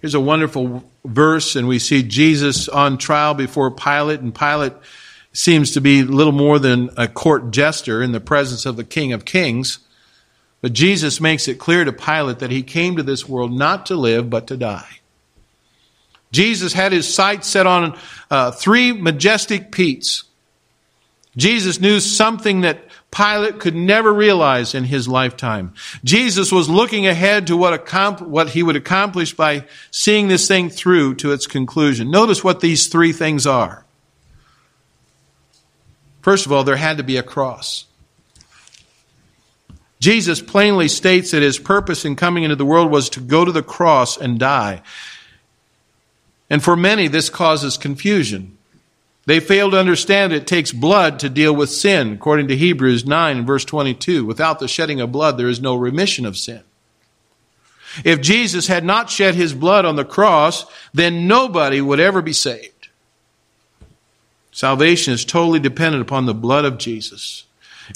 Here's 0.00 0.14
a 0.14 0.20
wonderful 0.20 0.84
verse, 1.04 1.56
and 1.56 1.66
we 1.66 1.80
see 1.80 2.02
Jesus 2.02 2.68
on 2.68 2.98
trial 2.98 3.34
before 3.34 3.70
Pilate, 3.70 4.20
and 4.20 4.34
Pilate 4.34 4.74
seems 5.32 5.72
to 5.72 5.80
be 5.80 6.02
little 6.02 6.32
more 6.32 6.58
than 6.58 6.90
a 6.96 7.08
court 7.08 7.50
jester 7.50 8.02
in 8.02 8.12
the 8.12 8.20
presence 8.20 8.66
of 8.66 8.76
the 8.76 8.84
King 8.84 9.12
of 9.12 9.24
Kings. 9.24 9.80
But 10.60 10.72
Jesus 10.72 11.20
makes 11.20 11.48
it 11.48 11.58
clear 11.58 11.84
to 11.84 11.92
Pilate 11.92 12.40
that 12.40 12.50
he 12.50 12.62
came 12.62 12.96
to 12.96 13.02
this 13.02 13.28
world 13.28 13.52
not 13.52 13.86
to 13.86 13.96
live, 13.96 14.28
but 14.28 14.46
to 14.48 14.56
die. 14.56 14.98
Jesus 16.30 16.72
had 16.72 16.92
his 16.92 17.12
sights 17.12 17.48
set 17.48 17.66
on 17.66 17.98
uh, 18.30 18.50
three 18.50 18.92
majestic 18.92 19.72
peaks. 19.72 20.24
Jesus 21.36 21.80
knew 21.80 22.00
something 22.00 22.62
that 22.62 22.84
Pilate 23.10 23.60
could 23.60 23.74
never 23.74 24.12
realize 24.12 24.74
in 24.74 24.84
his 24.84 25.08
lifetime. 25.08 25.72
Jesus 26.04 26.52
was 26.52 26.68
looking 26.68 27.06
ahead 27.06 27.46
to 27.46 27.56
what, 27.56 27.88
what 28.20 28.50
he 28.50 28.62
would 28.62 28.76
accomplish 28.76 29.34
by 29.34 29.64
seeing 29.90 30.28
this 30.28 30.46
thing 30.46 30.68
through 30.68 31.14
to 31.16 31.32
its 31.32 31.46
conclusion. 31.46 32.10
Notice 32.10 32.44
what 32.44 32.60
these 32.60 32.88
three 32.88 33.12
things 33.12 33.46
are. 33.46 33.84
First 36.20 36.44
of 36.44 36.52
all, 36.52 36.64
there 36.64 36.76
had 36.76 36.98
to 36.98 37.02
be 37.02 37.16
a 37.16 37.22
cross. 37.22 37.86
Jesus 40.00 40.42
plainly 40.42 40.88
states 40.88 41.30
that 41.30 41.42
his 41.42 41.58
purpose 41.58 42.04
in 42.04 42.16
coming 42.16 42.44
into 42.44 42.56
the 42.56 42.66
world 42.66 42.90
was 42.90 43.10
to 43.10 43.20
go 43.20 43.44
to 43.44 43.52
the 43.52 43.62
cross 43.62 44.16
and 44.16 44.38
die. 44.38 44.82
And 46.50 46.62
for 46.62 46.76
many, 46.76 47.08
this 47.08 47.30
causes 47.30 47.76
confusion. 47.76 48.56
They 49.26 49.40
fail 49.40 49.70
to 49.70 49.78
understand 49.78 50.32
it 50.32 50.46
takes 50.46 50.72
blood 50.72 51.18
to 51.18 51.28
deal 51.28 51.54
with 51.54 51.68
sin, 51.68 52.14
according 52.14 52.48
to 52.48 52.56
Hebrews 52.56 53.04
9 53.04 53.36
and 53.36 53.46
verse 53.46 53.64
22. 53.66 54.24
Without 54.24 54.58
the 54.58 54.68
shedding 54.68 55.02
of 55.02 55.12
blood, 55.12 55.36
there 55.36 55.50
is 55.50 55.60
no 55.60 55.76
remission 55.76 56.24
of 56.24 56.38
sin. 56.38 56.62
If 58.04 58.20
Jesus 58.20 58.68
had 58.68 58.84
not 58.84 59.10
shed 59.10 59.34
his 59.34 59.52
blood 59.52 59.84
on 59.84 59.96
the 59.96 60.04
cross, 60.04 60.64
then 60.94 61.26
nobody 61.26 61.80
would 61.80 62.00
ever 62.00 62.22
be 62.22 62.32
saved. 62.32 62.88
Salvation 64.50 65.12
is 65.12 65.24
totally 65.24 65.60
dependent 65.60 66.02
upon 66.02 66.26
the 66.26 66.34
blood 66.34 66.64
of 66.64 66.78
Jesus. 66.78 67.44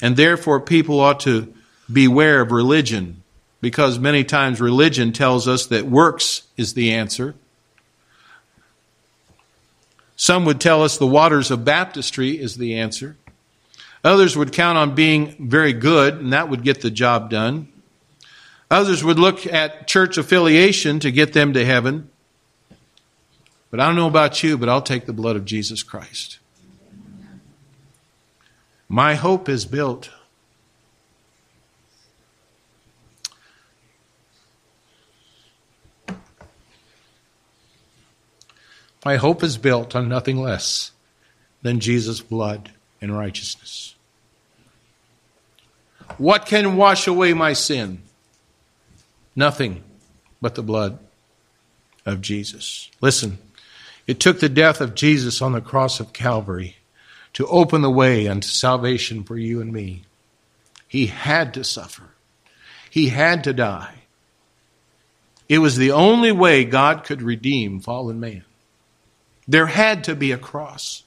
And 0.01 0.15
therefore, 0.15 0.59
people 0.59 0.99
ought 0.99 1.19
to 1.21 1.53
beware 1.91 2.41
of 2.41 2.51
religion 2.51 3.23
because 3.59 3.99
many 3.99 4.23
times 4.23 4.61
religion 4.61 5.13
tells 5.13 5.47
us 5.47 5.65
that 5.67 5.85
works 5.85 6.43
is 6.57 6.73
the 6.73 6.91
answer. 6.91 7.35
Some 10.23 10.45
would 10.45 10.61
tell 10.61 10.81
us 10.83 10.97
the 10.97 11.05
waters 11.05 11.51
of 11.51 11.65
baptistry 11.65 12.39
is 12.39 12.55
the 12.55 12.75
answer. 12.75 13.17
Others 14.05 14.37
would 14.37 14.53
count 14.53 14.77
on 14.77 14.95
being 14.95 15.35
very 15.49 15.73
good, 15.73 16.13
and 16.13 16.31
that 16.31 16.47
would 16.47 16.63
get 16.63 16.79
the 16.79 16.89
job 16.89 17.29
done. 17.29 17.67
Others 18.71 19.03
would 19.03 19.19
look 19.19 19.45
at 19.45 19.85
church 19.85 20.17
affiliation 20.17 21.01
to 21.01 21.11
get 21.11 21.33
them 21.33 21.51
to 21.51 21.65
heaven. 21.65 22.09
But 23.69 23.81
I 23.81 23.85
don't 23.85 23.97
know 23.97 24.07
about 24.07 24.41
you, 24.41 24.57
but 24.57 24.69
I'll 24.69 24.81
take 24.81 25.07
the 25.07 25.11
blood 25.11 25.35
of 25.35 25.43
Jesus 25.43 25.83
Christ. 25.83 26.39
My 28.87 29.15
hope 29.15 29.49
is 29.49 29.65
built 29.65 30.09
My 39.05 39.17
hope 39.17 39.43
is 39.43 39.57
built 39.57 39.95
on 39.95 40.07
nothing 40.07 40.37
less 40.37 40.91
than 41.61 41.79
Jesus' 41.79 42.21
blood 42.21 42.71
and 43.01 43.17
righteousness. 43.17 43.95
What 46.17 46.45
can 46.45 46.77
wash 46.77 47.07
away 47.07 47.33
my 47.33 47.53
sin? 47.53 48.01
Nothing 49.35 49.83
but 50.41 50.55
the 50.55 50.63
blood 50.63 50.99
of 52.05 52.21
Jesus. 52.21 52.89
Listen, 53.01 53.39
it 54.05 54.19
took 54.19 54.39
the 54.39 54.49
death 54.49 54.81
of 54.81 54.95
Jesus 54.95 55.41
on 55.41 55.53
the 55.53 55.61
cross 55.61 55.99
of 55.99 56.13
Calvary 56.13 56.77
to 57.33 57.47
open 57.47 57.81
the 57.81 57.89
way 57.89 58.27
unto 58.27 58.47
salvation 58.47 59.23
for 59.23 59.37
you 59.37 59.59
and 59.59 59.73
me. 59.73 60.03
He 60.87 61.07
had 61.07 61.53
to 61.55 61.63
suffer, 61.63 62.09
he 62.89 63.09
had 63.09 63.43
to 63.45 63.53
die. 63.53 63.95
It 65.49 65.59
was 65.59 65.75
the 65.77 65.91
only 65.91 66.31
way 66.31 66.63
God 66.63 67.03
could 67.03 67.21
redeem 67.21 67.79
fallen 67.79 68.19
man. 68.19 68.43
There 69.47 69.67
had 69.67 70.05
to 70.05 70.15
be 70.15 70.31
a 70.31 70.37
cross. 70.37 71.03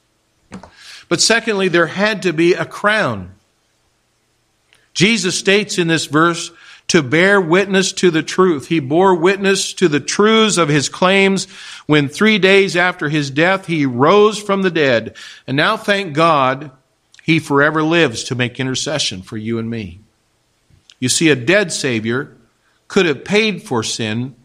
But 1.08 1.20
secondly, 1.20 1.68
there 1.68 1.86
had 1.86 2.22
to 2.22 2.32
be 2.32 2.54
a 2.54 2.64
crown. 2.64 3.32
Jesus 4.94 5.38
states 5.38 5.78
in 5.78 5.88
this 5.88 6.06
verse 6.06 6.50
to 6.88 7.02
bear 7.02 7.40
witness 7.40 7.92
to 7.92 8.10
the 8.10 8.22
truth. 8.22 8.68
He 8.68 8.80
bore 8.80 9.14
witness 9.14 9.72
to 9.74 9.88
the 9.88 10.00
truths 10.00 10.56
of 10.56 10.68
his 10.68 10.88
claims 10.88 11.46
when 11.86 12.08
three 12.08 12.38
days 12.38 12.76
after 12.76 13.08
his 13.08 13.30
death 13.30 13.66
he 13.66 13.86
rose 13.86 14.40
from 14.40 14.62
the 14.62 14.70
dead. 14.70 15.16
And 15.46 15.56
now, 15.56 15.76
thank 15.76 16.14
God, 16.14 16.70
he 17.22 17.40
forever 17.40 17.82
lives 17.82 18.24
to 18.24 18.34
make 18.34 18.60
intercession 18.60 19.22
for 19.22 19.36
you 19.36 19.58
and 19.58 19.68
me. 19.68 20.00
You 21.00 21.08
see, 21.08 21.28
a 21.28 21.36
dead 21.36 21.72
Savior 21.72 22.36
could 22.88 23.06
have 23.06 23.24
paid 23.24 23.64
for 23.64 23.82
sin 23.82 24.36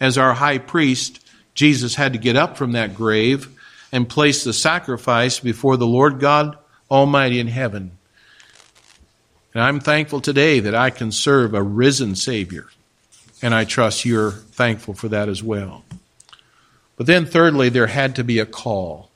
as 0.00 0.18
our 0.18 0.34
high 0.34 0.58
priest 0.58 1.23
Jesus 1.54 1.94
had 1.94 2.12
to 2.12 2.18
get 2.18 2.36
up 2.36 2.56
from 2.56 2.72
that 2.72 2.94
grave 2.94 3.48
and 3.92 4.08
place 4.08 4.44
the 4.44 4.52
sacrifice 4.52 5.38
before 5.38 5.76
the 5.76 5.86
Lord 5.86 6.18
God 6.18 6.58
Almighty 6.90 7.38
in 7.38 7.46
heaven. 7.46 7.92
And 9.54 9.62
I'm 9.62 9.78
thankful 9.78 10.20
today 10.20 10.60
that 10.60 10.74
I 10.74 10.90
can 10.90 11.12
serve 11.12 11.54
a 11.54 11.62
risen 11.62 12.16
Savior. 12.16 12.66
And 13.40 13.54
I 13.54 13.64
trust 13.64 14.04
you're 14.04 14.32
thankful 14.32 14.94
for 14.94 15.08
that 15.08 15.28
as 15.28 15.42
well. 15.42 15.84
But 16.96 17.06
then, 17.06 17.26
thirdly, 17.26 17.68
there 17.68 17.86
had 17.86 18.16
to 18.16 18.24
be 18.24 18.38
a 18.38 18.46
call. 18.46 19.10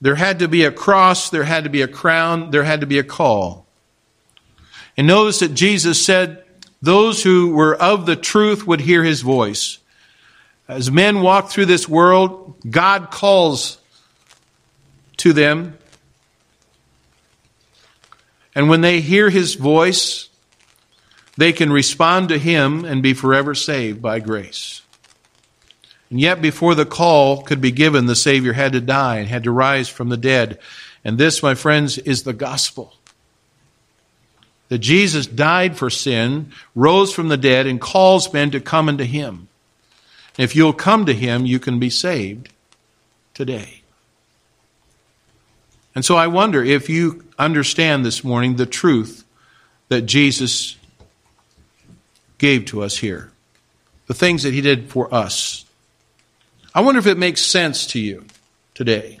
There 0.00 0.14
had 0.14 0.38
to 0.40 0.48
be 0.48 0.64
a 0.64 0.72
cross, 0.72 1.30
there 1.30 1.44
had 1.44 1.64
to 1.64 1.70
be 1.70 1.82
a 1.82 1.88
crown, 1.88 2.50
there 2.50 2.64
had 2.64 2.80
to 2.80 2.86
be 2.86 2.98
a 2.98 3.04
call. 3.04 3.66
And 4.96 5.06
notice 5.06 5.40
that 5.40 5.54
Jesus 5.54 6.04
said, 6.04 6.44
Those 6.80 7.22
who 7.22 7.52
were 7.52 7.74
of 7.74 8.06
the 8.06 8.16
truth 8.16 8.66
would 8.66 8.80
hear 8.80 9.04
his 9.04 9.22
voice. 9.22 9.78
As 10.68 10.90
men 10.90 11.20
walk 11.20 11.50
through 11.50 11.66
this 11.66 11.88
world, 11.88 12.56
God 12.68 13.10
calls 13.10 13.78
to 15.18 15.32
them. 15.32 15.76
And 18.54 18.68
when 18.68 18.80
they 18.80 19.00
hear 19.00 19.30
his 19.30 19.54
voice, 19.54 20.28
they 21.36 21.52
can 21.52 21.72
respond 21.72 22.28
to 22.28 22.38
him 22.38 22.84
and 22.84 23.02
be 23.02 23.14
forever 23.14 23.54
saved 23.54 24.02
by 24.02 24.20
grace. 24.20 24.82
And 26.10 26.20
yet, 26.20 26.42
before 26.42 26.74
the 26.74 26.84
call 26.84 27.42
could 27.42 27.62
be 27.62 27.70
given, 27.70 28.04
the 28.04 28.14
Savior 28.14 28.52
had 28.52 28.72
to 28.72 28.82
die 28.82 29.16
and 29.16 29.28
had 29.28 29.44
to 29.44 29.50
rise 29.50 29.88
from 29.88 30.10
the 30.10 30.16
dead. 30.18 30.58
And 31.04 31.16
this, 31.16 31.42
my 31.42 31.54
friends, 31.54 31.96
is 31.96 32.22
the 32.22 32.34
gospel. 32.34 32.94
That 34.68 34.78
Jesus 34.78 35.26
died 35.26 35.78
for 35.78 35.88
sin, 35.88 36.52
rose 36.74 37.14
from 37.14 37.28
the 37.28 37.38
dead, 37.38 37.66
and 37.66 37.80
calls 37.80 38.32
men 38.32 38.50
to 38.50 38.60
come 38.60 38.90
unto 38.90 39.04
him. 39.04 39.48
If 40.38 40.56
you'll 40.56 40.72
come 40.72 41.06
to 41.06 41.14
Him, 41.14 41.46
you 41.46 41.58
can 41.58 41.78
be 41.78 41.90
saved 41.90 42.48
today. 43.34 43.82
And 45.94 46.04
so 46.04 46.16
I 46.16 46.26
wonder 46.26 46.62
if 46.64 46.88
you 46.88 47.24
understand 47.38 48.04
this 48.04 48.24
morning 48.24 48.56
the 48.56 48.66
truth 48.66 49.24
that 49.88 50.02
Jesus 50.02 50.76
gave 52.38 52.64
to 52.66 52.82
us 52.82 52.96
here, 52.96 53.30
the 54.06 54.14
things 54.14 54.42
that 54.44 54.54
He 54.54 54.62
did 54.62 54.90
for 54.90 55.12
us. 55.14 55.66
I 56.74 56.80
wonder 56.80 56.98
if 56.98 57.06
it 57.06 57.18
makes 57.18 57.44
sense 57.44 57.86
to 57.88 58.00
you 58.00 58.24
today. 58.74 59.18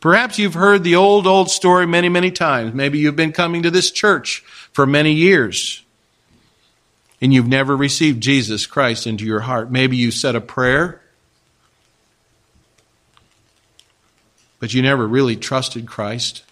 Perhaps 0.00 0.38
you've 0.38 0.54
heard 0.54 0.82
the 0.82 0.96
old, 0.96 1.26
old 1.26 1.50
story 1.50 1.86
many, 1.86 2.08
many 2.08 2.30
times. 2.30 2.72
Maybe 2.72 2.98
you've 2.98 3.16
been 3.16 3.32
coming 3.32 3.62
to 3.64 3.70
this 3.70 3.90
church 3.90 4.42
for 4.72 4.86
many 4.86 5.12
years 5.12 5.84
and 7.20 7.34
you've 7.34 7.48
never 7.48 7.76
received 7.76 8.22
Jesus 8.22 8.66
Christ 8.66 9.06
into 9.06 9.24
your 9.24 9.40
heart. 9.40 9.70
Maybe 9.70 9.96
you 9.96 10.10
said 10.10 10.34
a 10.34 10.40
prayer, 10.40 11.00
but 14.58 14.72
you 14.72 14.82
never 14.82 15.06
really 15.06 15.36
trusted 15.36 15.86
Christ. 15.86 16.42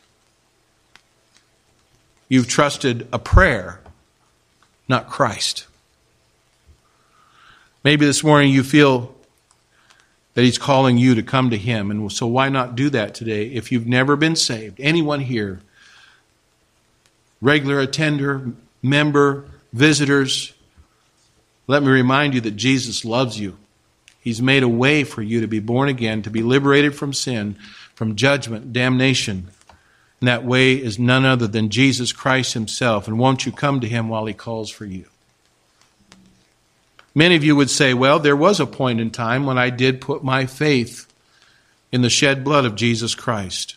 You've 2.28 2.48
trusted 2.48 3.08
a 3.12 3.18
prayer, 3.18 3.80
not 4.88 5.08
Christ. 5.08 5.66
Maybe 7.82 8.04
this 8.04 8.22
morning 8.22 8.52
you 8.52 8.62
feel 8.62 9.14
that 10.34 10.42
He's 10.42 10.58
calling 10.58 10.98
you 10.98 11.14
to 11.14 11.22
come 11.22 11.50
to 11.50 11.56
Him, 11.56 11.90
and 11.90 12.12
so 12.12 12.26
why 12.26 12.50
not 12.50 12.76
do 12.76 12.90
that 12.90 13.14
today 13.14 13.46
if 13.46 13.72
you've 13.72 13.86
never 13.86 14.14
been 14.16 14.36
saved? 14.36 14.78
Anyone 14.78 15.20
here, 15.20 15.60
regular 17.40 17.80
attender, 17.80 18.52
member, 18.82 19.46
visitors, 19.72 20.52
let 21.68 21.82
me 21.82 21.90
remind 21.90 22.34
you 22.34 22.40
that 22.40 22.56
Jesus 22.56 23.04
loves 23.04 23.38
you. 23.38 23.56
He's 24.20 24.42
made 24.42 24.62
a 24.62 24.68
way 24.68 25.04
for 25.04 25.22
you 25.22 25.42
to 25.42 25.46
be 25.46 25.60
born 25.60 25.88
again, 25.88 26.22
to 26.22 26.30
be 26.30 26.42
liberated 26.42 26.96
from 26.96 27.12
sin, 27.12 27.56
from 27.94 28.16
judgment, 28.16 28.72
damnation. 28.72 29.48
And 30.20 30.28
that 30.28 30.44
way 30.44 30.72
is 30.72 30.98
none 30.98 31.24
other 31.24 31.46
than 31.46 31.68
Jesus 31.68 32.10
Christ 32.10 32.54
Himself. 32.54 33.06
And 33.06 33.18
won't 33.18 33.46
you 33.46 33.52
come 33.52 33.80
to 33.80 33.88
Him 33.88 34.08
while 34.08 34.24
He 34.24 34.34
calls 34.34 34.70
for 34.70 34.86
you? 34.86 35.04
Many 37.14 37.36
of 37.36 37.44
you 37.44 37.54
would 37.54 37.70
say, 37.70 37.94
well, 37.94 38.18
there 38.18 38.36
was 38.36 38.60
a 38.60 38.66
point 38.66 39.00
in 39.00 39.10
time 39.10 39.44
when 39.44 39.58
I 39.58 39.70
did 39.70 40.00
put 40.00 40.24
my 40.24 40.46
faith 40.46 41.06
in 41.92 42.00
the 42.00 42.10
shed 42.10 42.44
blood 42.44 42.64
of 42.64 42.76
Jesus 42.76 43.14
Christ. 43.14 43.76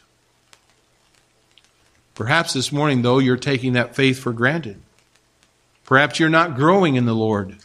Perhaps 2.16 2.54
this 2.54 2.72
morning, 2.72 3.02
though, 3.02 3.20
you're 3.20 3.38
taking 3.38 3.74
that 3.74 3.96
faith 3.96 4.20
for 4.20 4.32
granted. 4.32 4.82
Perhaps 5.86 6.20
you're 6.20 6.30
not 6.30 6.56
growing 6.56 6.96
in 6.96 7.06
the 7.06 7.16
Lord 7.16 7.58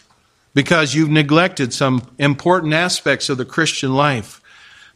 because 0.57 0.95
you've 0.95 1.11
neglected 1.11 1.71
some 1.75 2.01
important 2.19 2.73
aspects 2.73 3.29
of 3.29 3.37
the 3.37 3.45
Christian 3.45 3.95
life. 3.95 4.41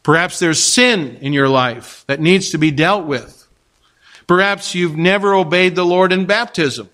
Perhaps 0.03 0.39
there's 0.39 0.59
sin 0.59 1.19
in 1.21 1.35
your 1.35 1.51
life 1.51 2.03
that 2.07 2.19
needs 2.19 2.53
to 2.53 2.59
be 2.59 2.71
dealt 2.71 3.05
with. 3.05 3.47
Perhaps 4.27 4.75
you've 4.75 4.97
never 4.97 5.35
obeyed 5.35 5.75
the 5.75 5.85
Lord 5.85 6.13
in 6.15 6.25
baptism. 6.25 6.89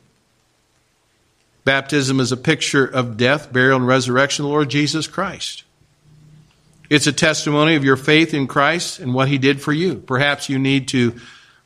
Baptism 1.65 2.19
is 2.19 2.33
a 2.33 2.37
picture 2.37 2.85
of 2.85 3.17
death, 3.17 3.53
burial, 3.53 3.77
and 3.77 3.87
resurrection 3.87 4.45
of 4.45 4.49
the 4.49 4.55
Lord 4.55 4.69
Jesus 4.69 5.07
Christ. 5.07 5.63
It's 6.91 7.07
a 7.07 7.13
testimony 7.13 7.77
of 7.77 7.85
your 7.85 7.97
faith 7.97 8.35
in 8.35 8.49
Christ 8.49 8.99
and 8.99 9.15
what 9.15 9.29
He 9.29 9.39
did 9.39 9.63
for 9.63 9.73
you. 9.73 9.99
Perhaps 9.99 10.49
you 10.49 10.59
need 10.59 10.89
to 10.89 11.15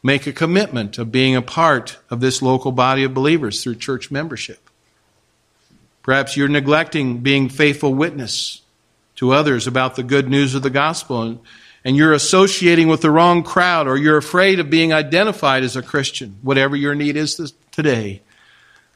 make 0.02 0.26
a 0.26 0.34
commitment 0.34 0.98
of 0.98 1.10
being 1.10 1.34
a 1.34 1.40
part 1.40 1.96
of 2.10 2.20
this 2.20 2.42
local 2.42 2.72
body 2.72 3.04
of 3.04 3.14
believers 3.14 3.62
through 3.62 3.76
church 3.76 4.10
membership. 4.10 4.69
Perhaps 6.02 6.36
you're 6.36 6.48
neglecting 6.48 7.18
being 7.18 7.48
faithful 7.48 7.94
witness 7.94 8.62
to 9.16 9.32
others 9.32 9.66
about 9.66 9.96
the 9.96 10.02
good 10.02 10.28
news 10.28 10.54
of 10.54 10.62
the 10.62 10.70
gospel 10.70 11.22
and, 11.22 11.40
and 11.84 11.96
you're 11.96 12.12
associating 12.12 12.88
with 12.88 13.00
the 13.00 13.10
wrong 13.10 13.42
crowd 13.42 13.86
or 13.86 13.96
you're 13.96 14.16
afraid 14.16 14.60
of 14.60 14.70
being 14.70 14.92
identified 14.92 15.62
as 15.62 15.76
a 15.76 15.82
Christian. 15.82 16.38
Whatever 16.42 16.76
your 16.76 16.94
need 16.94 17.16
is 17.16 17.36
this, 17.36 17.52
today, 17.70 18.22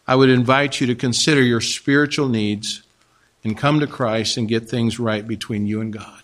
I 0.07 0.17
would 0.17 0.29
invite 0.29 0.81
you 0.81 0.87
to 0.89 0.95
consider 0.95 1.43
your 1.43 1.61
spiritual 1.61 2.29
needs 2.29 2.83
and 3.43 3.57
come 3.57 3.81
to 3.81 3.87
Christ 3.87 4.37
and 4.37 4.49
get 4.49 4.69
things 4.69 4.99
right 4.99 5.27
between 5.27 5.67
you 5.67 5.81
and 5.81 5.93
God. 5.93 6.23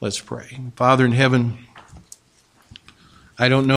Let's 0.00 0.20
pray. 0.20 0.58
Father 0.74 1.04
in 1.04 1.12
heaven, 1.12 1.58
I 3.38 3.48
don't 3.48 3.66
know. 3.66 3.70